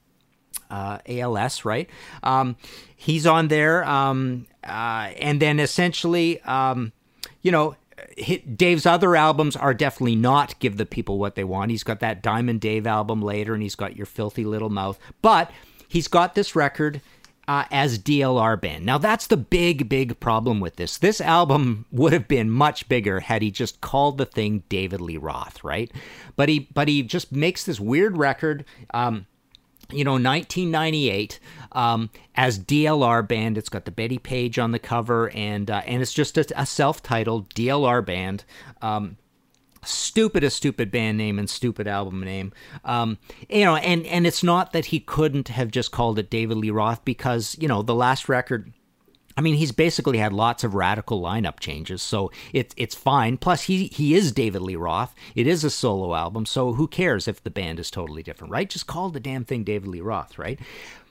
uh, 0.68 0.98
ALS, 1.06 1.64
right? 1.64 1.88
Um, 2.24 2.56
he's 2.96 3.24
on 3.24 3.46
there, 3.46 3.84
um, 3.84 4.48
uh, 4.64 5.12
and 5.16 5.40
then 5.40 5.60
essentially, 5.60 6.40
um, 6.42 6.92
you 7.40 7.52
know. 7.52 7.76
Dave's 8.56 8.86
other 8.86 9.14
albums 9.14 9.56
are 9.56 9.74
definitely 9.74 10.16
not 10.16 10.58
give 10.58 10.78
the 10.78 10.86
people 10.86 11.18
what 11.18 11.34
they 11.34 11.44
want. 11.44 11.70
He's 11.70 11.84
got 11.84 12.00
that 12.00 12.22
Diamond 12.22 12.62
Dave 12.62 12.86
album 12.86 13.20
later, 13.20 13.52
and 13.52 13.62
he's 13.62 13.74
got 13.74 13.94
Your 13.94 14.06
Filthy 14.06 14.44
Little 14.44 14.70
Mouth. 14.70 14.98
But 15.20 15.50
he's 15.90 16.08
got 16.08 16.34
this 16.34 16.56
record 16.56 17.02
uh, 17.48 17.64
as 17.72 17.98
DLR 17.98 18.58
band. 18.58 18.86
Now 18.86 18.96
that's 18.96 19.26
the 19.26 19.36
big, 19.36 19.88
big 19.88 20.20
problem 20.20 20.60
with 20.60 20.76
this. 20.76 20.96
This 20.96 21.20
album 21.20 21.84
would 21.90 22.12
have 22.12 22.28
been 22.28 22.48
much 22.48 22.88
bigger 22.88 23.20
had 23.20 23.42
he 23.42 23.50
just 23.50 23.80
called 23.80 24.16
the 24.16 24.24
thing 24.24 24.62
David 24.68 25.00
Lee 25.00 25.16
Roth, 25.16 25.64
right? 25.64 25.90
But 26.36 26.48
he, 26.48 26.70
but 26.72 26.86
he 26.86 27.02
just 27.02 27.32
makes 27.32 27.64
this 27.64 27.80
weird 27.80 28.16
record. 28.16 28.64
Um, 28.94 29.26
you 29.92 30.04
know, 30.04 30.12
1998 30.12 31.40
um, 31.72 32.10
as 32.36 32.60
DLR 32.60 33.26
band. 33.26 33.58
It's 33.58 33.68
got 33.68 33.84
the 33.84 33.90
Betty 33.90 34.18
Page 34.18 34.56
on 34.56 34.70
the 34.70 34.78
cover, 34.78 35.30
and 35.30 35.68
uh, 35.68 35.82
and 35.84 36.00
it's 36.00 36.12
just 36.12 36.38
a, 36.38 36.46
a 36.56 36.64
self-titled 36.64 37.52
DLR 37.54 38.06
band. 38.06 38.44
Um, 38.82 39.16
stupidest 39.84 40.56
stupid 40.56 40.90
band 40.90 41.16
name 41.16 41.38
and 41.38 41.48
stupid 41.48 41.86
album 41.86 42.22
name 42.22 42.52
um, 42.84 43.18
you 43.48 43.64
know 43.64 43.76
and 43.76 44.06
and 44.06 44.26
it's 44.26 44.42
not 44.42 44.72
that 44.72 44.86
he 44.86 45.00
couldn't 45.00 45.48
have 45.48 45.70
just 45.70 45.90
called 45.92 46.18
it 46.18 46.30
david 46.30 46.56
lee 46.56 46.70
roth 46.70 47.04
because 47.04 47.56
you 47.58 47.68
know 47.68 47.82
the 47.82 47.94
last 47.94 48.28
record 48.28 48.72
I 49.36 49.42
mean, 49.42 49.54
he's 49.54 49.72
basically 49.72 50.18
had 50.18 50.34
lots 50.34 50.64
of 50.64 50.74
radical 50.74 51.22
lineup 51.22 51.60
changes, 51.60 52.02
so 52.02 52.30
it's 52.52 52.74
it's 52.76 52.94
fine. 52.94 53.38
Plus, 53.38 53.62
he 53.62 53.86
he 53.86 54.14
is 54.14 54.32
David 54.32 54.60
Lee 54.60 54.76
Roth. 54.76 55.14
It 55.34 55.46
is 55.46 55.64
a 55.64 55.70
solo 55.70 56.14
album, 56.14 56.44
so 56.44 56.74
who 56.74 56.86
cares 56.86 57.26
if 57.26 57.42
the 57.42 57.48
band 57.48 57.78
is 57.78 57.90
totally 57.90 58.22
different, 58.22 58.52
right? 58.52 58.68
Just 58.68 58.86
call 58.86 59.08
the 59.08 59.20
damn 59.20 59.44
thing 59.44 59.64
David 59.64 59.88
Lee 59.88 60.00
Roth, 60.00 60.36
right? 60.36 60.58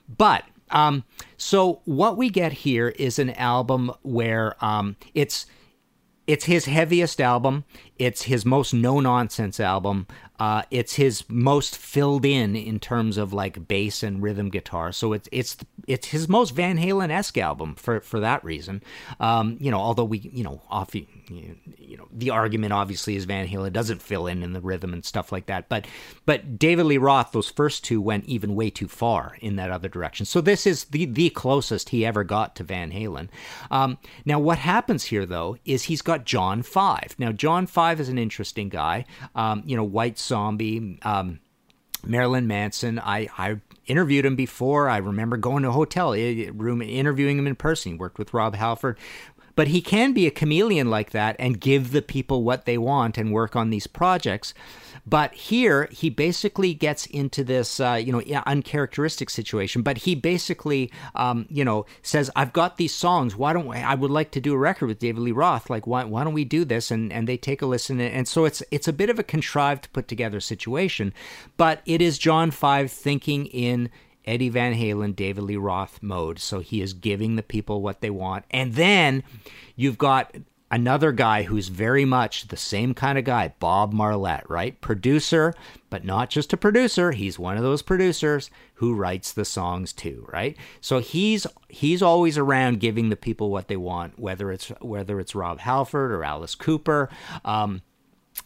But 0.06 0.44
um, 0.70 1.04
so 1.36 1.80
what 1.84 2.16
we 2.16 2.30
get 2.30 2.52
here 2.52 2.90
is 2.90 3.18
an 3.18 3.30
album 3.30 3.90
where 4.02 4.54
um, 4.64 4.96
it's 5.14 5.46
it's 6.30 6.44
his 6.44 6.66
heaviest 6.66 7.20
album. 7.20 7.64
It's 7.98 8.22
his 8.22 8.46
most 8.46 8.72
no 8.72 9.00
nonsense 9.00 9.58
album. 9.58 10.06
Uh, 10.40 10.62
it's 10.70 10.94
his 10.94 11.22
most 11.28 11.76
filled 11.76 12.24
in 12.24 12.56
in 12.56 12.80
terms 12.80 13.18
of 13.18 13.34
like 13.34 13.68
bass 13.68 14.02
and 14.02 14.22
rhythm 14.22 14.48
guitar. 14.48 14.90
So 14.90 15.12
it's 15.12 15.28
it's 15.30 15.58
it's 15.86 16.08
his 16.08 16.30
most 16.30 16.50
Van 16.52 16.78
Halen 16.78 17.10
esque 17.10 17.36
album 17.36 17.74
for 17.74 18.00
for 18.00 18.20
that 18.20 18.42
reason. 18.42 18.82
Um, 19.20 19.58
you 19.60 19.70
know, 19.70 19.78
although 19.78 20.04
we 20.04 20.18
you 20.18 20.42
know 20.42 20.62
off 20.70 20.94
you, 20.94 21.06
know 21.98 22.08
the 22.10 22.30
argument 22.30 22.72
obviously 22.72 23.16
is 23.16 23.26
Van 23.26 23.46
Halen 23.46 23.74
doesn't 23.74 24.00
fill 24.00 24.26
in 24.26 24.42
in 24.42 24.54
the 24.54 24.62
rhythm 24.62 24.94
and 24.94 25.04
stuff 25.04 25.30
like 25.30 25.44
that. 25.46 25.68
But 25.68 25.86
but 26.24 26.58
David 26.58 26.86
Lee 26.86 26.96
Roth, 26.96 27.32
those 27.32 27.50
first 27.50 27.84
two 27.84 28.00
went 28.00 28.24
even 28.24 28.54
way 28.54 28.70
too 28.70 28.88
far 28.88 29.36
in 29.42 29.56
that 29.56 29.70
other 29.70 29.88
direction. 29.88 30.24
So 30.24 30.40
this 30.40 30.66
is 30.66 30.84
the 30.84 31.04
the 31.04 31.28
closest 31.28 31.90
he 31.90 32.06
ever 32.06 32.24
got 32.24 32.56
to 32.56 32.64
Van 32.64 32.92
Halen. 32.92 33.28
Um, 33.70 33.98
now 34.24 34.38
what 34.38 34.58
happens 34.58 35.04
here 35.04 35.26
though 35.26 35.58
is 35.66 35.82
he's 35.84 36.00
got 36.02 36.24
John 36.24 36.62
Five. 36.62 37.14
Now 37.18 37.30
John 37.30 37.66
Five 37.66 38.00
is 38.00 38.08
an 38.08 38.16
interesting 38.16 38.70
guy. 38.70 39.04
Um, 39.34 39.62
you 39.66 39.76
know, 39.76 39.84
White 39.84 40.18
Zombie, 40.30 40.98
um, 41.02 41.40
Marilyn 42.04 42.46
Manson. 42.46 42.98
I, 42.98 43.28
I 43.36 43.60
interviewed 43.86 44.24
him 44.24 44.36
before. 44.36 44.88
I 44.88 44.98
remember 44.98 45.36
going 45.36 45.64
to 45.64 45.70
a 45.70 45.72
hotel 45.72 46.12
room 46.12 46.80
interviewing 46.82 47.38
him 47.38 47.46
in 47.46 47.56
person. 47.56 47.92
He 47.92 47.98
worked 47.98 48.18
with 48.18 48.32
Rob 48.32 48.54
Halford. 48.54 48.96
but 49.56 49.68
he 49.68 49.80
can 49.82 50.12
be 50.12 50.26
a 50.26 50.30
chameleon 50.30 50.88
like 50.88 51.10
that 51.10 51.36
and 51.38 51.60
give 51.60 51.90
the 51.90 52.00
people 52.00 52.44
what 52.44 52.64
they 52.64 52.78
want 52.78 53.18
and 53.18 53.32
work 53.32 53.56
on 53.56 53.70
these 53.70 53.86
projects. 53.86 54.54
But 55.06 55.34
here, 55.34 55.88
he 55.90 56.10
basically 56.10 56.74
gets 56.74 57.06
into 57.06 57.44
this, 57.44 57.80
uh, 57.80 58.00
you 58.02 58.12
know, 58.12 58.22
uncharacteristic 58.46 59.30
situation. 59.30 59.82
But 59.82 59.98
he 59.98 60.14
basically, 60.14 60.92
um, 61.14 61.46
you 61.48 61.64
know, 61.64 61.86
says, 62.02 62.30
"I've 62.36 62.52
got 62.52 62.76
these 62.76 62.94
songs. 62.94 63.36
Why 63.36 63.52
don't 63.52 63.66
we, 63.66 63.76
I 63.76 63.94
would 63.94 64.10
like 64.10 64.30
to 64.32 64.40
do 64.40 64.54
a 64.54 64.58
record 64.58 64.86
with 64.86 64.98
David 64.98 65.20
Lee 65.20 65.32
Roth? 65.32 65.70
Like, 65.70 65.86
why, 65.86 66.04
why 66.04 66.24
don't 66.24 66.34
we 66.34 66.44
do 66.44 66.64
this?" 66.64 66.90
And 66.90 67.12
and 67.12 67.28
they 67.28 67.36
take 67.36 67.62
a 67.62 67.66
listen. 67.66 68.00
And 68.00 68.28
so 68.28 68.44
it's 68.44 68.62
it's 68.70 68.88
a 68.88 68.92
bit 68.92 69.10
of 69.10 69.18
a 69.18 69.22
contrived, 69.22 69.92
put 69.92 70.08
together 70.08 70.40
situation, 70.40 71.12
but 71.56 71.82
it 71.86 72.00
is 72.02 72.18
John 72.18 72.50
Five 72.50 72.90
thinking 72.90 73.46
in 73.46 73.90
Eddie 74.24 74.48
Van 74.48 74.74
Halen, 74.74 75.16
David 75.16 75.44
Lee 75.44 75.56
Roth 75.56 76.02
mode. 76.02 76.38
So 76.38 76.60
he 76.60 76.80
is 76.80 76.92
giving 76.92 77.36
the 77.36 77.42
people 77.42 77.82
what 77.82 78.00
they 78.00 78.10
want. 78.10 78.44
And 78.50 78.74
then 78.74 79.22
you've 79.76 79.98
got 79.98 80.34
another 80.70 81.12
guy 81.12 81.42
who's 81.42 81.68
very 81.68 82.04
much 82.04 82.48
the 82.48 82.56
same 82.56 82.94
kind 82.94 83.18
of 83.18 83.24
guy, 83.24 83.52
Bob 83.58 83.92
Marlette, 83.92 84.48
right? 84.48 84.80
Producer, 84.80 85.54
but 85.88 86.04
not 86.04 86.30
just 86.30 86.52
a 86.52 86.56
producer. 86.56 87.12
He's 87.12 87.38
one 87.38 87.56
of 87.56 87.62
those 87.62 87.82
producers 87.82 88.50
who 88.74 88.94
writes 88.94 89.32
the 89.32 89.44
songs 89.44 89.92
too, 89.92 90.26
right? 90.32 90.56
So 90.80 91.00
he's 91.00 91.46
he's 91.68 92.02
always 92.02 92.38
around 92.38 92.80
giving 92.80 93.08
the 93.08 93.16
people 93.16 93.50
what 93.50 93.68
they 93.68 93.76
want, 93.76 94.18
whether 94.18 94.52
it's 94.52 94.68
whether 94.80 95.18
it's 95.18 95.34
Rob 95.34 95.60
Halford 95.60 96.12
or 96.12 96.24
Alice 96.24 96.54
Cooper. 96.54 97.08
Um, 97.44 97.82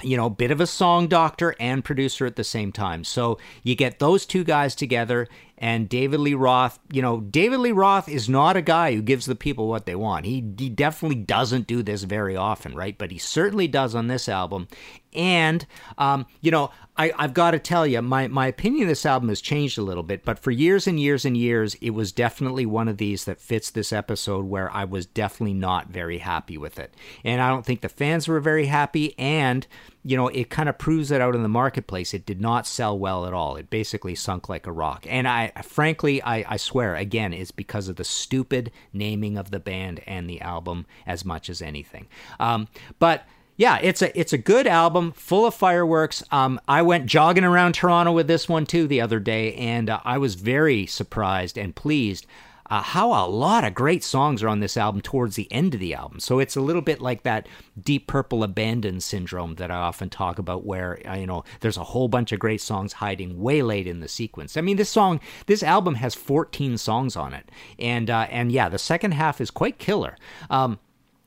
you 0.02 0.16
know, 0.16 0.28
bit 0.28 0.50
of 0.50 0.60
a 0.60 0.66
song 0.66 1.06
doctor 1.06 1.54
and 1.60 1.84
producer 1.84 2.26
at 2.26 2.36
the 2.36 2.44
same 2.44 2.72
time. 2.72 3.04
So 3.04 3.38
you 3.62 3.76
get 3.76 3.98
those 4.00 4.26
two 4.26 4.42
guys 4.42 4.74
together, 4.74 5.28
and 5.58 5.88
David 5.88 6.20
Lee 6.20 6.34
Roth, 6.34 6.78
you 6.90 7.00
know, 7.00 7.20
David 7.20 7.60
Lee 7.60 7.72
Roth 7.72 8.08
is 8.08 8.28
not 8.28 8.56
a 8.56 8.62
guy 8.62 8.94
who 8.94 9.02
gives 9.02 9.26
the 9.26 9.36
people 9.36 9.68
what 9.68 9.86
they 9.86 9.94
want. 9.94 10.26
He, 10.26 10.44
he 10.58 10.68
definitely 10.68 11.16
doesn't 11.16 11.66
do 11.66 11.82
this 11.82 12.02
very 12.02 12.36
often, 12.36 12.74
right? 12.74 12.98
But 12.98 13.12
he 13.12 13.18
certainly 13.18 13.68
does 13.68 13.94
on 13.94 14.08
this 14.08 14.28
album. 14.28 14.66
And, 15.14 15.64
um, 15.96 16.26
you 16.40 16.50
know, 16.50 16.72
I, 16.96 17.12
I've 17.16 17.34
got 17.34 17.52
to 17.52 17.60
tell 17.60 17.86
you, 17.86 18.02
my, 18.02 18.26
my 18.26 18.48
opinion 18.48 18.84
of 18.84 18.88
this 18.88 19.06
album 19.06 19.28
has 19.28 19.40
changed 19.40 19.78
a 19.78 19.82
little 19.82 20.02
bit, 20.02 20.24
but 20.24 20.40
for 20.40 20.50
years 20.50 20.88
and 20.88 20.98
years 20.98 21.24
and 21.24 21.36
years, 21.36 21.76
it 21.76 21.90
was 21.90 22.10
definitely 22.10 22.66
one 22.66 22.88
of 22.88 22.96
these 22.96 23.24
that 23.24 23.40
fits 23.40 23.70
this 23.70 23.92
episode 23.92 24.46
where 24.46 24.70
I 24.72 24.84
was 24.84 25.06
definitely 25.06 25.54
not 25.54 25.88
very 25.88 26.18
happy 26.18 26.58
with 26.58 26.80
it. 26.80 26.94
And 27.22 27.40
I 27.40 27.48
don't 27.48 27.64
think 27.64 27.80
the 27.80 27.88
fans 27.88 28.26
were 28.26 28.40
very 28.40 28.66
happy. 28.66 29.16
And, 29.18 29.66
you 30.04 30.18
know, 30.18 30.28
it 30.28 30.50
kind 30.50 30.68
of 30.68 30.76
proves 30.76 31.10
it 31.10 31.22
out 31.22 31.34
in 31.34 31.42
the 31.42 31.48
marketplace. 31.48 32.12
It 32.12 32.26
did 32.26 32.40
not 32.40 32.66
sell 32.66 32.96
well 32.96 33.24
at 33.24 33.32
all. 33.32 33.56
It 33.56 33.70
basically 33.70 34.14
sunk 34.14 34.50
like 34.50 34.66
a 34.66 34.72
rock. 34.72 35.06
And 35.08 35.26
I, 35.26 35.50
frankly, 35.62 36.22
I, 36.22 36.44
I 36.46 36.56
swear, 36.58 36.94
again, 36.94 37.32
it's 37.32 37.50
because 37.50 37.88
of 37.88 37.96
the 37.96 38.04
stupid 38.04 38.70
naming 38.92 39.38
of 39.38 39.50
the 39.50 39.58
band 39.58 40.02
and 40.06 40.28
the 40.28 40.42
album 40.42 40.84
as 41.06 41.24
much 41.24 41.48
as 41.48 41.62
anything. 41.62 42.06
Um, 42.38 42.68
but 42.98 43.24
yeah, 43.56 43.78
it's 43.80 44.02
a 44.02 44.18
it's 44.18 44.32
a 44.32 44.38
good 44.38 44.66
album, 44.66 45.12
full 45.12 45.46
of 45.46 45.54
fireworks. 45.54 46.24
Um, 46.32 46.60
I 46.66 46.82
went 46.82 47.06
jogging 47.06 47.44
around 47.44 47.74
Toronto 47.74 48.12
with 48.12 48.26
this 48.26 48.48
one 48.48 48.66
too 48.66 48.88
the 48.88 49.00
other 49.00 49.20
day, 49.20 49.54
and 49.54 49.88
uh, 49.88 50.00
I 50.04 50.18
was 50.18 50.34
very 50.34 50.86
surprised 50.86 51.56
and 51.56 51.74
pleased 51.74 52.26
uh, 52.70 52.82
how 52.82 53.12
a 53.12 53.28
lot 53.28 53.64
of 53.64 53.74
great 53.74 54.02
songs 54.02 54.42
are 54.42 54.48
on 54.48 54.60
this 54.60 54.76
album 54.76 55.00
towards 55.00 55.36
the 55.36 55.50
end 55.52 55.74
of 55.74 55.80
the 55.80 55.94
album. 55.94 56.20
So 56.20 56.38
it's 56.38 56.56
a 56.56 56.60
little 56.60 56.82
bit 56.82 57.00
like 57.00 57.22
that 57.24 57.48
Deep 57.80 58.06
Purple 58.06 58.42
abandon 58.42 59.00
syndrome 59.00 59.56
that 59.56 59.70
I 59.70 59.76
often 59.76 60.08
talk 60.08 60.38
about, 60.38 60.64
where 60.64 61.00
uh, 61.08 61.14
you 61.14 61.26
know 61.26 61.44
there's 61.60 61.76
a 61.76 61.84
whole 61.84 62.08
bunch 62.08 62.32
of 62.32 62.38
great 62.38 62.60
songs 62.60 62.94
hiding 62.94 63.40
way 63.40 63.62
late 63.62 63.86
in 63.86 64.00
the 64.00 64.08
sequence. 64.08 64.56
I 64.56 64.60
mean, 64.60 64.76
this 64.76 64.90
song, 64.90 65.20
this 65.46 65.62
album 65.62 65.96
has 65.96 66.14
14 66.14 66.78
songs 66.78 67.16
on 67.16 67.34
it, 67.34 67.50
and 67.78 68.08
uh, 68.08 68.26
and 68.30 68.50
yeah, 68.50 68.68
the 68.68 68.78
second 68.78 69.12
half 69.12 69.40
is 69.40 69.50
quite 69.50 69.78
killer. 69.78 70.16
Um, 70.48 70.78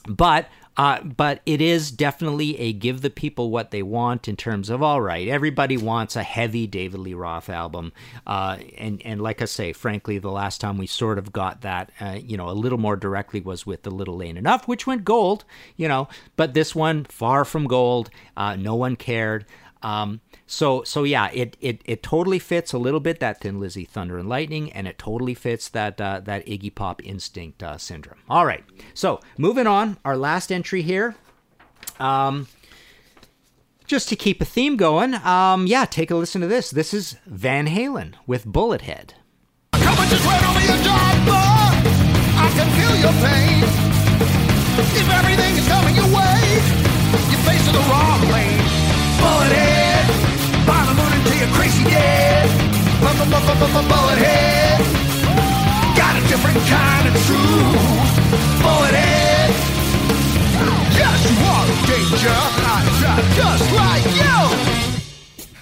but 0.07 0.47
uh, 0.77 1.01
but 1.01 1.41
it 1.45 1.59
is 1.59 1.89
definitely 1.91 2.57
a 2.59 2.71
give 2.71 3.01
the 3.01 3.09
people 3.09 3.49
what 3.49 3.71
they 3.71 3.81
want 3.81 4.27
in 4.27 4.35
terms 4.35 4.69
of 4.69 4.83
all 4.83 5.01
right. 5.01 5.27
Everybody 5.27 5.75
wants 5.75 6.15
a 6.15 6.23
heavy 6.23 6.67
David 6.67 6.99
Lee 6.99 7.15
Roth 7.15 7.49
album, 7.49 7.91
uh, 8.27 8.57
and 8.77 9.01
and 9.03 9.21
like 9.21 9.41
I 9.41 9.45
say, 9.45 9.73
frankly, 9.73 10.19
the 10.19 10.31
last 10.31 10.61
time 10.61 10.77
we 10.77 10.87
sort 10.87 11.17
of 11.17 11.33
got 11.33 11.61
that, 11.61 11.91
uh, 11.99 12.19
you 12.21 12.37
know, 12.37 12.49
a 12.49 12.51
little 12.51 12.77
more 12.77 12.95
directly 12.95 13.41
was 13.41 13.65
with 13.65 13.83
the 13.83 13.91
Little 13.91 14.21
Ain't 14.21 14.37
Enough, 14.37 14.67
which 14.67 14.85
went 14.85 15.03
gold, 15.03 15.45
you 15.75 15.87
know. 15.87 16.07
But 16.35 16.53
this 16.53 16.75
one, 16.75 17.05
far 17.05 17.43
from 17.43 17.65
gold. 17.65 18.09
Uh, 18.35 18.55
no 18.55 18.75
one 18.75 18.95
cared. 18.95 19.45
Um, 19.81 20.21
so 20.47 20.83
so 20.83 21.03
yeah, 21.03 21.29
it, 21.33 21.57
it 21.59 21.81
it 21.85 22.01
totally 22.01 22.39
fits 22.39 22.71
a 22.71 22.77
little 22.77 23.01
bit 23.01 23.19
that 23.19 23.41
Thin 23.41 23.59
Lizzy 23.59 23.83
Thunder 23.83 24.17
and 24.17 24.29
Lightning, 24.29 24.71
and 24.71 24.87
it 24.87 24.97
totally 24.97 25.33
fits 25.33 25.67
that 25.69 25.99
uh, 25.99 26.21
that 26.23 26.45
Iggy 26.45 26.73
Pop 26.73 27.05
Instinct 27.05 27.61
uh, 27.61 27.77
syndrome. 27.77 28.19
All 28.29 28.45
right, 28.45 28.63
so 28.93 29.19
moving 29.37 29.67
on, 29.67 29.97
our 30.05 30.15
last 30.15 30.51
entry 30.51 30.81
here. 30.81 31.15
Um, 31.99 32.47
just 33.85 34.07
to 34.09 34.15
keep 34.15 34.41
a 34.41 34.45
theme 34.45 34.77
going, 34.77 35.15
um, 35.15 35.67
yeah, 35.67 35.85
take 35.85 36.11
a 36.11 36.15
listen 36.15 36.41
to 36.41 36.47
this. 36.47 36.71
This 36.71 36.93
is 36.93 37.17
Van 37.25 37.67
Halen 37.67 38.15
with 38.25 38.45
Bullethead. 38.45 39.11
I 39.73 39.85
can 42.55 42.69
feel 42.79 42.95
your 42.95 43.13
pain. 43.21 43.63
If 44.79 45.09
everything 45.09 45.57
is 45.57 45.67
coming 45.67 45.95
your 45.95 46.05
way, 46.05 46.61
you're 47.31 47.43
facing 47.43 47.73
the 47.73 47.79
wrong 47.89 48.21
lane. 48.31 48.56
You 51.47 51.53
crazy 51.53 51.83
dead. 51.85 52.49
Bullet 53.87 54.17
head. 54.17 54.79
Got 55.95 56.15
a 56.19 56.27
different 56.27 56.57
kind 56.67 57.07
of 57.07 57.13
truth. 57.25 58.61
Bullet 58.61 58.95
head. 58.95 59.49
Yes, 60.91 61.17
you 61.23 61.37
are 61.47 61.67
danger. 61.87 62.35
I 62.67 62.83
try 62.99 63.17
just 63.39 63.67
like 63.79 64.05
you. 64.19 64.37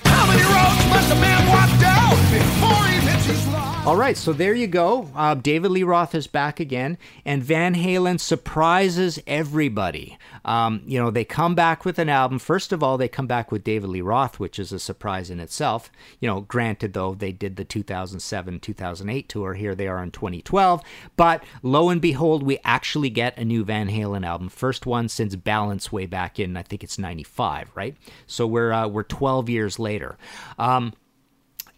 How 0.10 0.26
many 0.26 0.41
roads 0.41 0.82
must 0.89 1.12
a 1.12 1.15
man 1.21 1.48
walk 1.50 1.69
down 1.80 2.15
before 2.34 2.84
he 2.89 2.98
hits 3.08 3.26
his 3.26 3.48
line? 3.54 3.64
All 3.86 3.95
right, 3.95 4.17
so 4.17 4.34
there 4.34 4.56
you 4.56 4.65
go. 4.65 5.12
Uh, 5.15 5.36
David 5.36 5.69
Lee 5.69 5.84
Roth 5.84 6.15
is 6.15 6.26
back 6.26 6.60
again, 6.60 6.98
and 7.24 7.43
Van 7.43 7.76
Halen 7.76 8.19
surprises 8.19 9.19
everybody. 9.28 10.17
Um, 10.43 10.82
you 10.88 11.00
know, 11.00 11.12
they 11.12 11.24
come 11.24 11.54
back 11.54 11.86
with 11.86 12.00
an 12.00 12.10
album. 12.10 12.39
First 12.39 12.74
of 12.74 12.82
all, 12.82 12.98
they 12.98 13.08
come 13.08 13.28
back 13.28 13.52
with 13.52 13.63
David 13.63 13.91
Lee 13.91 14.02
Roth, 14.02 14.39
which 14.39 14.58
is 14.58 14.71
a 14.71 14.80
surprise 14.80 15.30
in 15.30 15.39
itself. 15.39 15.91
You 16.19 16.28
know, 16.28 16.41
granted, 16.41 16.93
though, 16.93 17.13
they 17.13 17.32
did 17.32 17.58
the 17.58 17.63
2007 17.63 18.60
2008 18.60 19.30
tour. 19.30 19.54
Here 19.54 19.76
they 19.76 19.88
are 19.88 20.02
in 20.02 20.10
2012. 20.10 20.82
But 21.15 21.43
lo 21.62 21.89
and 21.89 22.02
behold, 22.02 22.41
we 22.41 22.58
actually 22.63 23.12
get 23.12 23.38
a 23.38 23.45
new 23.45 23.63
Van 23.63 23.88
Halen 23.88 24.26
album. 24.26 24.50
First 24.50 24.88
one 24.88 25.10
since 25.10 25.36
Balance 25.36 25.91
way 25.91 26.08
back 26.08 26.39
in, 26.39 26.58
I 26.58 26.63
think 26.63 26.84
it's 26.84 26.98
95, 26.98 27.69
right? 27.76 27.95
So 28.26 28.48
we're, 28.48 28.74
uh, 28.74 28.88
we're 28.88 29.04
12 29.04 29.48
years 29.48 29.78
later. 29.78 30.17
Um, 30.58 30.93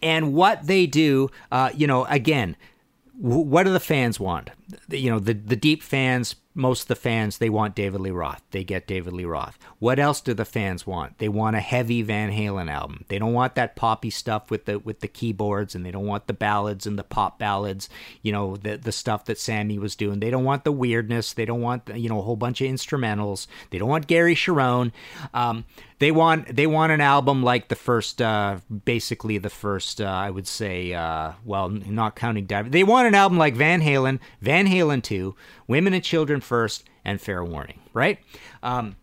and 0.02 0.32
what 0.34 0.66
they 0.66 0.86
do, 0.86 1.30
uh, 1.50 1.70
you 1.74 1.86
know, 1.86 2.04
again, 2.06 2.56
what 3.18 3.64
do 3.64 3.72
the 3.72 3.80
fans 3.80 4.20
want? 4.20 4.50
You 4.88 5.10
know, 5.10 5.18
the 5.18 5.32
the 5.32 5.56
deep 5.56 5.82
fans 5.82 6.36
most 6.58 6.82
of 6.82 6.88
the 6.88 6.96
fans 6.96 7.38
they 7.38 7.48
want 7.48 7.76
David 7.76 8.00
Lee 8.00 8.10
Roth. 8.10 8.42
They 8.50 8.64
get 8.64 8.88
David 8.88 9.12
Lee 9.12 9.24
Roth. 9.24 9.56
What 9.78 10.00
else 10.00 10.20
do 10.20 10.34
the 10.34 10.44
fans 10.44 10.86
want? 10.86 11.18
They 11.18 11.28
want 11.28 11.54
a 11.54 11.60
heavy 11.60 12.02
Van 12.02 12.32
Halen 12.32 12.68
album. 12.68 13.04
They 13.06 13.18
don't 13.18 13.32
want 13.32 13.54
that 13.54 13.76
poppy 13.76 14.10
stuff 14.10 14.50
with 14.50 14.64
the 14.64 14.80
with 14.80 14.98
the 14.98 15.08
keyboards 15.08 15.74
and 15.74 15.86
they 15.86 15.92
don't 15.92 16.06
want 16.06 16.26
the 16.26 16.32
ballads 16.32 16.84
and 16.84 16.98
the 16.98 17.04
pop 17.04 17.38
ballads, 17.38 17.88
you 18.22 18.32
know, 18.32 18.56
the 18.56 18.76
the 18.76 18.92
stuff 18.92 19.24
that 19.26 19.38
Sammy 19.38 19.78
was 19.78 19.94
doing. 19.94 20.18
They 20.18 20.30
don't 20.30 20.44
want 20.44 20.64
the 20.64 20.72
weirdness. 20.72 21.32
They 21.32 21.44
don't 21.44 21.62
want 21.62 21.88
you 21.94 22.08
know 22.08 22.18
a 22.18 22.22
whole 22.22 22.36
bunch 22.36 22.60
of 22.60 22.68
instrumentals. 22.68 23.46
They 23.70 23.78
don't 23.78 23.88
want 23.88 24.08
Gary 24.08 24.34
Cherone. 24.34 24.90
Um, 25.32 25.64
they 25.98 26.10
want 26.10 26.54
they 26.54 26.66
want 26.66 26.92
an 26.92 27.00
album 27.00 27.42
like 27.42 27.68
the 27.68 27.76
first 27.76 28.22
uh, 28.22 28.58
basically 28.84 29.38
the 29.38 29.50
first 29.50 30.00
uh, 30.00 30.04
I 30.04 30.30
would 30.30 30.46
say 30.46 30.92
uh, 30.94 31.32
well 31.44 31.68
not 31.68 32.16
counting 32.16 32.46
David. 32.46 32.72
They 32.72 32.84
want 32.84 33.08
an 33.08 33.14
album 33.14 33.38
like 33.38 33.54
Van 33.54 33.80
Halen, 33.80 34.20
Van 34.40 34.66
Halen 34.66 35.02
2, 35.02 35.34
Women 35.66 35.94
and 35.94 36.04
Children 36.04 36.40
First, 36.40 36.84
and 37.04 37.20
Fair 37.20 37.44
Warning, 37.44 37.80
right? 37.92 38.18
Um, 38.62 38.96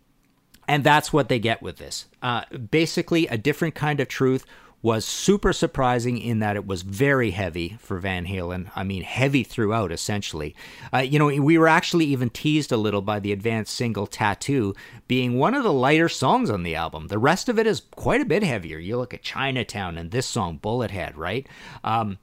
and 0.67 0.83
that's 0.83 1.13
what 1.13 1.29
they 1.29 1.39
get 1.39 1.61
with 1.61 1.77
this. 1.77 2.05
Uh, 2.21 2.43
basically, 2.71 3.27
a 3.27 3.37
different 3.37 3.75
kind 3.75 3.99
of 3.99 4.07
truth 4.07 4.45
was 4.81 5.03
super 5.05 5.51
surprising 5.51 6.17
in 6.17 6.39
that 6.39 6.55
it 6.55 6.67
was 6.67 6.83
very 6.83 7.31
heavy 7.31 7.77
for 7.79 7.97
Van 7.97 8.25
Halen. 8.25 8.69
I 8.75 8.83
mean, 8.83 9.01
heavy 9.01 9.43
throughout, 9.43 9.91
essentially. 9.91 10.55
Uh, 10.93 10.99
you 10.99 11.17
know, 11.17 11.27
we 11.27 11.57
were 11.57 11.67
actually 11.67 12.05
even 12.05 12.29
teased 12.29 12.71
a 12.71 12.77
little 12.77 13.01
by 13.01 13.19
the 13.19 13.31
advanced 13.31 13.73
single 13.73 14.05
Tattoo 14.05 14.75
being 15.07 15.37
one 15.37 15.55
of 15.55 15.63
the 15.63 15.73
lighter 15.73 16.09
songs 16.09 16.49
on 16.49 16.63
the 16.63 16.75
album. 16.75 17.07
The 17.07 17.17
rest 17.17 17.49
of 17.49 17.57
it 17.57 17.65
is 17.65 17.81
quite 17.95 18.21
a 18.21 18.25
bit 18.25 18.43
heavier. 18.43 18.77
You 18.77 18.97
look 18.97 19.13
at 19.13 19.23
Chinatown 19.23 19.97
and 19.97 20.11
this 20.11 20.27
song, 20.27 20.59
Bullethead, 20.59 21.17
right? 21.17 21.47
Um, 21.83 22.19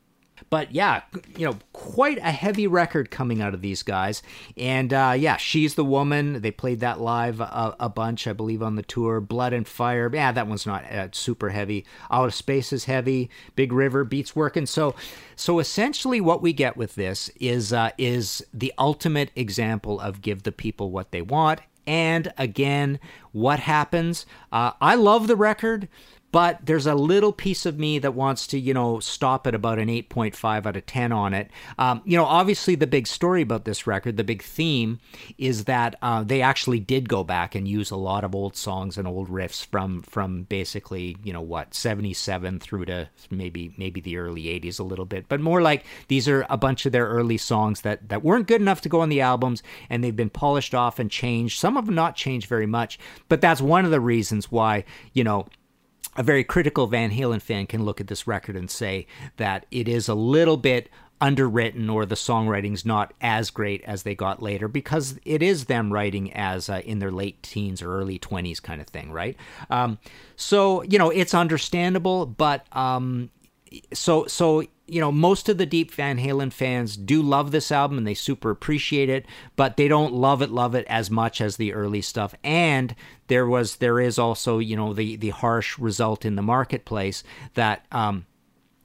but 0.50 0.72
yeah, 0.74 1.02
you 1.36 1.46
know, 1.46 1.58
quite 1.72 2.18
a 2.18 2.30
heavy 2.30 2.66
record 2.66 3.10
coming 3.10 3.42
out 3.42 3.54
of 3.54 3.62
these 3.62 3.82
guys. 3.82 4.22
And 4.56 4.92
uh, 4.92 5.14
yeah, 5.16 5.36
she's 5.36 5.74
the 5.74 5.84
woman. 5.84 6.40
They 6.40 6.50
played 6.50 6.80
that 6.80 7.00
live 7.00 7.40
a, 7.40 7.76
a, 7.80 7.88
bunch, 7.88 8.26
I 8.26 8.32
believe, 8.32 8.62
on 8.62 8.76
the 8.76 8.82
tour. 8.82 9.20
Blood 9.20 9.52
and 9.52 9.66
Fire. 9.66 10.10
Yeah, 10.12 10.32
that 10.32 10.46
one's 10.46 10.66
not 10.66 10.84
uh, 10.84 11.08
super 11.12 11.50
heavy. 11.50 11.84
Out 12.10 12.26
of 12.26 12.34
Space 12.34 12.72
is 12.72 12.84
heavy. 12.84 13.30
Big 13.56 13.72
River 13.72 14.04
beats 14.04 14.36
working. 14.36 14.66
So, 14.66 14.94
so 15.36 15.58
essentially, 15.58 16.20
what 16.20 16.42
we 16.42 16.52
get 16.52 16.76
with 16.76 16.94
this 16.94 17.30
is 17.40 17.72
uh, 17.72 17.90
is 17.98 18.44
the 18.52 18.72
ultimate 18.78 19.30
example 19.36 20.00
of 20.00 20.22
give 20.22 20.42
the 20.42 20.52
people 20.52 20.90
what 20.90 21.10
they 21.10 21.22
want. 21.22 21.60
And 21.86 22.32
again, 22.38 23.00
what 23.32 23.60
happens? 23.60 24.24
Uh, 24.52 24.72
I 24.80 24.94
love 24.94 25.26
the 25.26 25.36
record. 25.36 25.88
But 26.32 26.60
there's 26.64 26.86
a 26.86 26.94
little 26.94 27.32
piece 27.32 27.66
of 27.66 27.78
me 27.78 27.98
that 28.00 28.14
wants 28.14 28.46
to, 28.48 28.58
you 28.58 28.72
know, 28.74 29.00
stop 29.00 29.46
at 29.46 29.54
about 29.54 29.78
an 29.78 29.88
8.5 29.88 30.66
out 30.66 30.76
of 30.76 30.86
10 30.86 31.12
on 31.12 31.34
it. 31.34 31.50
Um, 31.78 32.00
you 32.04 32.16
know, 32.16 32.24
obviously, 32.24 32.74
the 32.74 32.86
big 32.86 33.06
story 33.06 33.42
about 33.42 33.66
this 33.66 33.86
record, 33.86 34.16
the 34.16 34.24
big 34.24 34.42
theme, 34.42 34.98
is 35.36 35.64
that 35.64 35.94
uh, 36.00 36.24
they 36.24 36.40
actually 36.40 36.80
did 36.80 37.08
go 37.08 37.22
back 37.22 37.54
and 37.54 37.68
use 37.68 37.90
a 37.90 37.96
lot 37.96 38.24
of 38.24 38.34
old 38.34 38.56
songs 38.56 38.96
and 38.96 39.06
old 39.06 39.28
riffs 39.28 39.64
from 39.64 40.02
from 40.02 40.44
basically, 40.44 41.16
you 41.22 41.32
know, 41.32 41.42
what 41.42 41.74
77 41.74 42.58
through 42.60 42.86
to 42.86 43.08
maybe 43.30 43.74
maybe 43.76 44.00
the 44.00 44.16
early 44.16 44.44
80s 44.44 44.80
a 44.80 44.84
little 44.84 45.04
bit, 45.04 45.28
but 45.28 45.40
more 45.40 45.60
like 45.60 45.84
these 46.08 46.28
are 46.28 46.46
a 46.48 46.56
bunch 46.56 46.86
of 46.86 46.92
their 46.92 47.06
early 47.06 47.36
songs 47.36 47.82
that 47.82 48.08
that 48.08 48.22
weren't 48.24 48.48
good 48.48 48.60
enough 48.60 48.80
to 48.82 48.88
go 48.88 49.00
on 49.00 49.10
the 49.10 49.20
albums, 49.20 49.62
and 49.90 50.02
they've 50.02 50.16
been 50.16 50.30
polished 50.30 50.74
off 50.74 50.98
and 50.98 51.10
changed. 51.10 51.58
Some 51.58 51.76
of 51.76 51.84
them 51.84 51.94
not 51.94 52.16
changed 52.16 52.48
very 52.48 52.66
much, 52.66 52.98
but 53.28 53.42
that's 53.42 53.60
one 53.60 53.84
of 53.84 53.90
the 53.90 54.00
reasons 54.00 54.50
why 54.50 54.84
you 55.12 55.24
know 55.24 55.46
a 56.16 56.22
very 56.22 56.44
critical 56.44 56.86
Van 56.86 57.10
Halen 57.10 57.40
fan 57.40 57.66
can 57.66 57.84
look 57.84 58.00
at 58.00 58.06
this 58.06 58.26
record 58.26 58.56
and 58.56 58.70
say 58.70 59.06
that 59.36 59.66
it 59.70 59.88
is 59.88 60.08
a 60.08 60.14
little 60.14 60.56
bit 60.56 60.90
underwritten 61.20 61.88
or 61.88 62.04
the 62.04 62.16
songwriting's 62.16 62.84
not 62.84 63.14
as 63.20 63.48
great 63.50 63.80
as 63.84 64.02
they 64.02 64.14
got 64.14 64.42
later 64.42 64.66
because 64.66 65.20
it 65.24 65.40
is 65.40 65.66
them 65.66 65.92
writing 65.92 66.32
as 66.32 66.68
uh, 66.68 66.82
in 66.84 66.98
their 66.98 67.12
late 67.12 67.40
teens 67.44 67.80
or 67.80 67.96
early 67.96 68.18
20s 68.18 68.60
kind 68.60 68.80
of 68.80 68.88
thing 68.88 69.12
right? 69.12 69.36
Um, 69.70 69.98
so 70.34 70.82
you 70.82 70.98
know 70.98 71.10
it's 71.10 71.32
understandable 71.32 72.26
but 72.26 72.66
um, 72.76 73.30
so 73.92 74.26
so 74.26 74.60
you 74.86 75.00
know 75.00 75.12
most 75.12 75.48
of 75.48 75.58
the 75.58 75.66
deep 75.66 75.92
van 75.92 76.18
halen 76.18 76.52
fans 76.52 76.96
do 76.96 77.22
love 77.22 77.50
this 77.50 77.72
album 77.72 77.98
and 77.98 78.06
they 78.06 78.14
super 78.14 78.50
appreciate 78.50 79.08
it 79.08 79.24
but 79.56 79.76
they 79.76 79.88
don't 79.88 80.12
love 80.12 80.42
it 80.42 80.50
love 80.50 80.74
it 80.74 80.86
as 80.88 81.10
much 81.10 81.40
as 81.40 81.56
the 81.56 81.72
early 81.72 82.02
stuff. 82.02 82.34
And 82.44 82.94
there 83.28 83.46
was 83.46 83.76
there 83.76 84.00
is 84.00 84.18
also 84.18 84.58
you 84.58 84.76
know 84.76 84.92
the 84.92 85.16
the 85.16 85.30
harsh 85.30 85.78
result 85.78 86.24
in 86.24 86.36
the 86.36 86.42
marketplace 86.42 87.24
that 87.54 87.86
um 87.92 88.26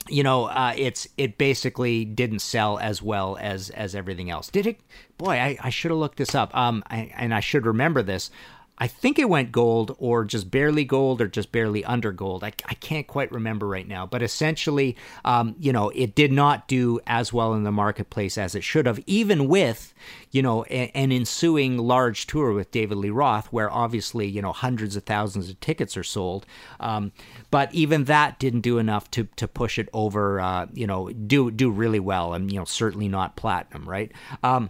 you 0.09 0.23
know 0.23 0.45
uh, 0.45 0.73
it's 0.77 1.07
it 1.17 1.37
basically 1.37 2.05
didn't 2.05 2.39
sell 2.39 2.79
as 2.79 3.01
well 3.01 3.37
as 3.39 3.69
as 3.71 3.95
everything 3.95 4.29
else. 4.29 4.49
Did 4.49 4.67
it? 4.67 4.79
Boy 5.17 5.37
i, 5.37 5.57
I 5.61 5.69
should 5.69 5.91
have 5.91 5.99
looked 5.99 6.17
this 6.17 6.35
up. 6.35 6.55
Um 6.55 6.83
I, 6.87 7.11
and 7.15 7.33
i 7.33 7.39
should 7.39 7.65
remember 7.65 8.01
this 8.01 8.29
I 8.79 8.87
think 8.87 9.17
it 9.17 9.27
went 9.27 9.51
gold 9.51 9.95
or 9.97 10.23
just 10.23 10.51
barely 10.51 10.85
gold 10.85 11.19
or 11.19 11.27
just 11.27 11.51
barely 11.51 11.83
under 11.83 12.11
gold. 12.11 12.43
I, 12.43 12.53
I 12.65 12.75
can't 12.75 13.07
quite 13.07 13.31
remember 13.31 13.67
right 13.67 13.87
now. 13.87 14.05
But 14.05 14.21
essentially, 14.21 14.95
um, 15.25 15.55
you 15.59 15.73
know, 15.73 15.89
it 15.89 16.13
did 16.13 16.31
not 16.31 16.67
do 16.67 16.99
as 17.07 17.33
well 17.33 17.53
in 17.55 17.63
the 17.63 17.71
marketplace 17.71 18.37
as 18.37 18.53
it 18.53 18.63
should 18.63 18.85
have, 18.85 18.99
even 19.07 19.47
with, 19.47 19.93
you 20.31 20.41
know, 20.43 20.63
a, 20.69 20.91
an 20.93 21.11
ensuing 21.11 21.77
large 21.77 22.27
tour 22.27 22.51
with 22.53 22.69
David 22.71 22.99
Lee 22.99 23.09
Roth, 23.09 23.47
where 23.47 23.71
obviously, 23.71 24.27
you 24.27 24.41
know, 24.41 24.53
hundreds 24.53 24.95
of 24.95 25.03
thousands 25.03 25.49
of 25.49 25.59
tickets 25.59 25.97
are 25.97 26.03
sold. 26.03 26.45
Um, 26.79 27.11
but 27.49 27.73
even 27.73 28.03
that 28.03 28.37
didn't 28.37 28.61
do 28.61 28.77
enough 28.77 29.09
to, 29.11 29.23
to 29.37 29.47
push 29.47 29.79
it 29.79 29.89
over, 29.91 30.39
uh, 30.39 30.67
you 30.73 30.85
know, 30.85 31.09
do, 31.09 31.49
do 31.49 31.71
really 31.71 31.99
well. 31.99 32.33
And, 32.33 32.51
you 32.51 32.59
know, 32.59 32.65
certainly 32.65 33.07
not 33.07 33.35
platinum, 33.35 33.89
right? 33.89 34.11
Um, 34.43 34.69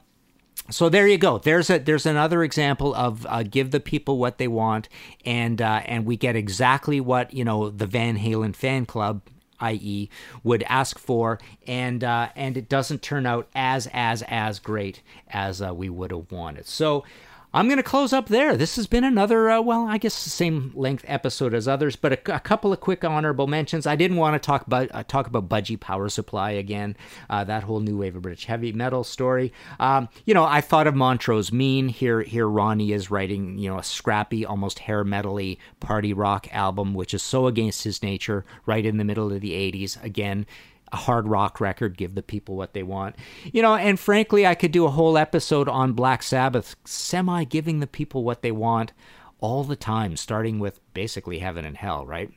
so 0.69 0.89
there 0.89 1.07
you 1.07 1.17
go. 1.17 1.37
There's 1.37 1.69
a 1.69 1.79
there's 1.79 2.05
another 2.05 2.43
example 2.43 2.93
of 2.93 3.25
uh, 3.29 3.43
give 3.43 3.71
the 3.71 3.79
people 3.79 4.17
what 4.17 4.37
they 4.37 4.47
want, 4.47 4.89
and 5.25 5.61
uh, 5.61 5.81
and 5.85 6.05
we 6.05 6.17
get 6.17 6.35
exactly 6.35 6.99
what 6.99 7.33
you 7.33 7.45
know 7.45 7.69
the 7.69 7.85
Van 7.85 8.17
Halen 8.17 8.55
fan 8.55 8.85
club, 8.85 9.21
i.e., 9.59 10.09
would 10.43 10.63
ask 10.63 10.99
for, 10.99 11.39
and 11.65 12.03
uh, 12.03 12.29
and 12.35 12.57
it 12.57 12.67
doesn't 12.69 13.01
turn 13.01 13.25
out 13.25 13.47
as 13.55 13.87
as 13.93 14.23
as 14.27 14.59
great 14.59 15.01
as 15.29 15.61
uh, 15.61 15.73
we 15.73 15.89
would 15.89 16.11
have 16.11 16.31
wanted. 16.31 16.67
So 16.67 17.03
I'm 17.53 17.67
going 17.67 17.77
to 17.77 17.83
close 17.83 18.11
up 18.11 18.27
there. 18.27 18.57
This 18.57 18.75
has 18.75 18.87
been 18.87 19.05
another, 19.05 19.49
uh, 19.49 19.61
well, 19.61 19.87
I 19.87 19.97
guess 19.97 20.25
the 20.25 20.29
same 20.29 20.73
length 20.75 21.05
episode 21.07 21.53
as 21.53 21.65
others, 21.65 21.95
but 21.95 22.11
a, 22.11 22.35
a 22.35 22.39
couple 22.41 22.73
of 22.73 22.81
quick 22.81 23.05
honorable 23.05 23.47
mentions. 23.47 23.87
I 23.87 23.95
didn't 23.95 24.17
want 24.17 24.35
to 24.35 24.45
talk 24.45 24.67
about 24.67 24.89
uh, 24.93 25.03
talk 25.03 25.27
about 25.27 25.47
Budgie 25.47 25.79
Power 25.79 26.09
Supply 26.09 26.51
again, 26.51 26.97
uh, 27.29 27.45
that 27.45 27.63
whole 27.63 27.79
new 27.79 27.97
wave 27.97 28.17
of 28.17 28.23
British 28.23 28.45
heavy 28.45 28.73
metal 28.73 29.05
story. 29.05 29.53
Um, 29.79 30.09
you 30.25 30.33
know, 30.33 30.43
I 30.43 30.59
thought 30.59 30.87
of 30.87 30.95
Montrose 30.95 31.51
Mean. 31.53 31.87
Here, 31.87 32.21
here, 32.21 32.47
Ronnie 32.47 32.91
is 32.91 33.09
writing, 33.09 33.57
you 33.57 33.69
know, 33.69 33.79
a 33.79 33.83
scrappy, 33.83 34.45
almost 34.45 34.79
hair 34.79 35.05
metally 35.05 35.57
party 35.79 36.11
rock 36.11 36.53
album, 36.53 36.93
which 36.93 37.13
is 37.13 37.23
so 37.23 37.47
against 37.47 37.83
his 37.83 38.03
nature, 38.03 38.45
right 38.65 38.85
in 38.85 38.97
the 38.97 39.05
middle 39.05 39.31
of 39.31 39.39
the 39.39 39.53
'80s. 39.53 40.03
Again, 40.03 40.45
a 40.91 40.97
hard 40.97 41.27
rock 41.27 41.59
record, 41.59 41.97
give 41.97 42.15
the 42.15 42.23
people 42.23 42.55
what 42.55 42.73
they 42.73 42.83
want. 42.83 43.15
You 43.51 43.61
know, 43.61 43.75
and 43.75 43.99
frankly, 43.99 44.45
I 44.45 44.55
could 44.55 44.71
do 44.71 44.85
a 44.85 44.91
whole 44.91 45.17
episode 45.17 45.67
on 45.67 45.93
Black 45.93 46.23
Sabbath, 46.23 46.75
semi 46.85 47.43
giving 47.43 47.79
the 47.79 47.87
people 47.87 48.23
what 48.23 48.41
they 48.41 48.51
want 48.51 48.93
all 49.39 49.63
the 49.63 49.75
time, 49.75 50.17
starting 50.17 50.59
with 50.59 50.79
basically 50.93 51.39
heaven 51.39 51.65
and 51.65 51.77
hell, 51.77 52.05
right? 52.05 52.31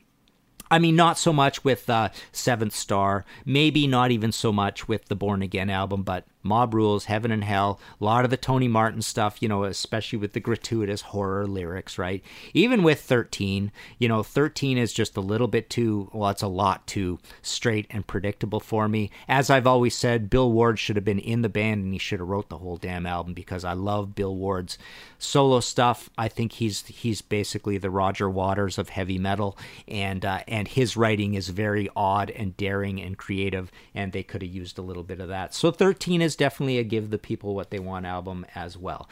I 0.69 0.79
mean, 0.79 0.95
not 0.95 1.17
so 1.17 1.33
much 1.33 1.65
with 1.65 1.89
uh, 1.89 2.09
Seventh 2.31 2.73
Star, 2.73 3.25
maybe 3.45 3.87
not 3.87 4.11
even 4.11 4.31
so 4.31 4.53
much 4.53 4.87
with 4.87 5.05
the 5.05 5.17
Born 5.17 5.41
Again 5.41 5.69
album, 5.69 6.03
but 6.03 6.25
Mob 6.43 6.73
Rules, 6.73 7.05
Heaven 7.05 7.31
and 7.31 7.43
Hell, 7.43 7.79
a 7.99 8.03
lot 8.03 8.23
of 8.23 8.31
the 8.31 8.37
Tony 8.37 8.67
Martin 8.67 9.01
stuff, 9.01 9.41
you 9.41 9.47
know, 9.47 9.63
especially 9.63 10.19
with 10.19 10.33
the 10.33 10.39
gratuitous 10.39 11.01
horror 11.01 11.47
lyrics, 11.47 11.97
right? 11.97 12.23
Even 12.53 12.83
with 12.83 13.01
13, 13.01 13.71
you 13.99 14.07
know, 14.07 14.23
13 14.23 14.77
is 14.77 14.93
just 14.93 15.17
a 15.17 15.21
little 15.21 15.47
bit 15.47 15.69
too, 15.69 16.09
well, 16.13 16.29
it's 16.29 16.41
a 16.41 16.47
lot 16.47 16.87
too 16.87 17.19
straight 17.41 17.87
and 17.89 18.07
predictable 18.07 18.59
for 18.59 18.87
me. 18.87 19.11
As 19.27 19.49
I've 19.49 19.67
always 19.67 19.95
said, 19.95 20.29
Bill 20.29 20.51
Ward 20.51 20.79
should 20.79 20.95
have 20.95 21.05
been 21.05 21.19
in 21.19 21.41
the 21.41 21.49
band 21.49 21.83
and 21.83 21.93
he 21.93 21.99
should 21.99 22.19
have 22.19 22.29
wrote 22.29 22.49
the 22.49 22.57
whole 22.57 22.77
damn 22.77 23.05
album 23.05 23.33
because 23.33 23.63
I 23.63 23.73
love 23.73 24.15
Bill 24.15 24.35
Ward's 24.35 24.77
solo 25.17 25.59
stuff. 25.59 26.09
I 26.17 26.27
think 26.27 26.53
he's 26.53 26.85
he's 26.87 27.21
basically 27.21 27.77
the 27.77 27.89
Roger 27.89 28.29
Waters 28.29 28.77
of 28.77 28.89
heavy 28.89 29.17
metal 29.17 29.57
and 29.87 30.25
uh, 30.25 30.39
and 30.47 30.67
his 30.67 30.97
writing 30.97 31.35
is 31.35 31.49
very 31.49 31.89
odd 31.95 32.31
and 32.31 32.57
daring 32.57 32.99
and 33.01 33.17
creative 33.17 33.71
and 33.93 34.11
they 34.11 34.23
could 34.23 34.41
have 34.41 34.51
used 34.51 34.77
a 34.77 34.81
little 34.81 35.03
bit 35.03 35.19
of 35.19 35.27
that. 35.29 35.53
So 35.53 35.71
13 35.71 36.21
is 36.21 36.30
is 36.31 36.35
definitely 36.37 36.77
a 36.77 36.83
give 36.83 37.09
the 37.09 37.17
people 37.17 37.53
what 37.53 37.69
they 37.69 37.79
want 37.79 38.05
album 38.05 38.45
as 38.55 38.77
well. 38.77 39.09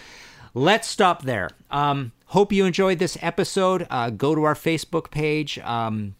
Let's 0.53 0.87
stop 0.87 1.23
there. 1.23 1.49
Um, 1.69 2.11
hope 2.27 2.51
you 2.51 2.65
enjoyed 2.65 2.99
this 2.99 3.17
episode. 3.21 3.85
Uh, 3.89 4.09
go 4.09 4.33
to 4.33 4.43
our 4.43 4.55
Facebook 4.55 5.11
page. 5.11 5.59
Um, 5.59 6.15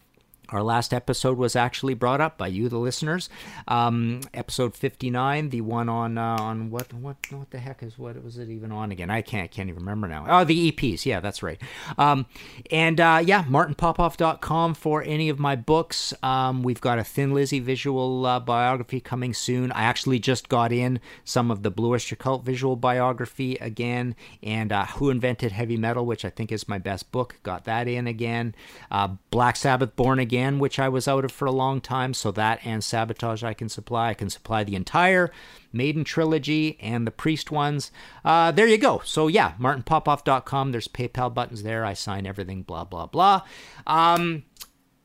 our 0.52 0.64
last 0.64 0.94
episode 0.94 1.38
was 1.38 1.56
actually 1.56 1.94
brought 1.94 2.22
up 2.22 2.38
by 2.38 2.48
you, 2.48 2.70
the 2.70 2.78
listeners. 2.78 3.30
Um, 3.68 4.22
episode 4.34 4.76
fifty 4.76 5.10
nine, 5.10 5.50
the 5.50 5.62
one 5.62 5.90
on 5.90 6.18
uh, 6.18 6.38
on 6.40 6.72
what 6.72 6.92
what 6.94 7.18
what 7.32 7.52
the 7.52 7.60
heck 7.60 7.84
is 7.84 7.98
what 7.98 8.22
was 8.24 8.38
it 8.38 8.50
even 8.50 8.72
on 8.72 8.92
again? 8.92 9.10
I 9.10 9.22
can't 9.22 9.52
can't 9.52 9.70
even 9.70 9.82
remember 9.82 10.08
now. 10.08 10.26
Oh, 10.28 10.44
the 10.44 10.72
EPs, 10.72 11.06
yeah, 11.06 11.20
that's 11.20 11.44
right. 11.44 11.62
Um, 11.98 12.26
and 12.72 13.00
uh, 13.00 13.22
yeah, 13.24 13.44
martinpopoff.com 13.44 14.74
for 14.74 15.04
any 15.04 15.30
of 15.30 15.40
my 15.40 15.56
books. 15.56 16.14
Um, 16.24 16.64
we've 16.64 16.82
got 16.82 17.00
a 17.00 17.04
Thin 17.04 17.34
Lizzy 17.34 17.60
visual 17.60 18.26
uh, 18.26 18.40
biography 18.40 19.00
coming 19.00 19.34
soon. 19.34 19.72
I 19.72 19.84
actually 19.84 20.20
just 20.20 20.50
got 20.50 20.72
in 20.72 21.00
some 21.24 21.52
of 21.52 21.64
the 21.64 21.72
Blue 21.72 21.94
Oyster 21.94 22.16
Cult 22.16 22.44
visual 22.44 22.76
biography 22.76 23.56
again, 23.58 24.16
and 24.42 24.72
uh, 24.72 24.86
Who 24.86 25.10
Invented 25.10 25.52
Heavy 25.52 25.78
Metal, 25.78 26.06
which 26.06 26.26
I 26.26 26.30
think 26.30 26.52
is 26.52 26.68
my 26.68 26.80
best 26.80 27.12
book. 27.12 27.36
Got 27.44 27.66
that 27.66 27.88
in 27.88 28.08
again. 28.08 28.56
Uh, 28.90 29.10
Black 29.30 29.56
Sabbath, 29.56 29.96
Born 29.96 30.20
Again 30.20 30.39
again, 30.40 30.58
which 30.60 30.80
I 30.80 30.88
was 30.88 31.08
out 31.08 31.26
of 31.26 31.32
for 31.32 31.46
a 31.46 31.52
long 31.52 31.82
time. 31.82 32.14
So 32.14 32.32
that 32.32 32.60
and 32.66 32.84
Sabotage 32.84 33.44
I 33.44 33.54
can 33.54 33.68
supply. 33.68 34.10
I 34.10 34.14
can 34.14 34.30
supply 34.30 34.64
the 34.64 34.76
entire 34.76 35.32
Maiden 35.74 36.04
trilogy 36.04 36.78
and 36.80 37.06
the 37.06 37.12
Priest 37.12 37.52
ones. 37.52 37.92
Uh, 38.24 38.52
there 38.52 38.68
you 38.68 38.78
go. 38.78 39.02
So 39.04 39.28
yeah, 39.28 39.54
martinpopoff.com. 39.60 40.72
There's 40.72 40.88
PayPal 40.88 41.34
buttons 41.34 41.64
there. 41.64 41.84
I 41.86 41.94
sign 41.94 42.26
everything, 42.26 42.62
blah, 42.64 42.86
blah, 42.86 43.08
blah. 43.08 43.42
Um, 43.86 44.44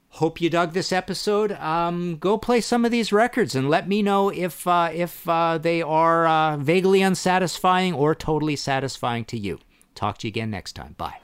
hope 0.08 0.40
you 0.40 0.48
dug 0.48 0.72
this 0.72 0.92
episode. 0.92 1.52
Um, 1.52 2.16
go 2.18 2.38
play 2.38 2.60
some 2.60 2.84
of 2.84 2.92
these 2.92 3.12
records 3.12 3.56
and 3.56 3.68
let 3.68 3.88
me 3.88 4.02
know 4.02 4.28
if 4.28 4.66
uh, 4.68 4.90
if 4.94 5.28
uh, 5.28 5.58
they 5.58 5.82
are 5.82 6.26
uh, 6.26 6.56
vaguely 6.58 7.02
unsatisfying 7.02 7.92
or 7.92 8.14
totally 8.14 8.56
satisfying 8.56 9.24
to 9.26 9.36
you. 9.36 9.58
Talk 9.96 10.18
to 10.18 10.28
you 10.28 10.30
again 10.30 10.50
next 10.50 10.74
time. 10.74 10.94
Bye. 10.96 11.23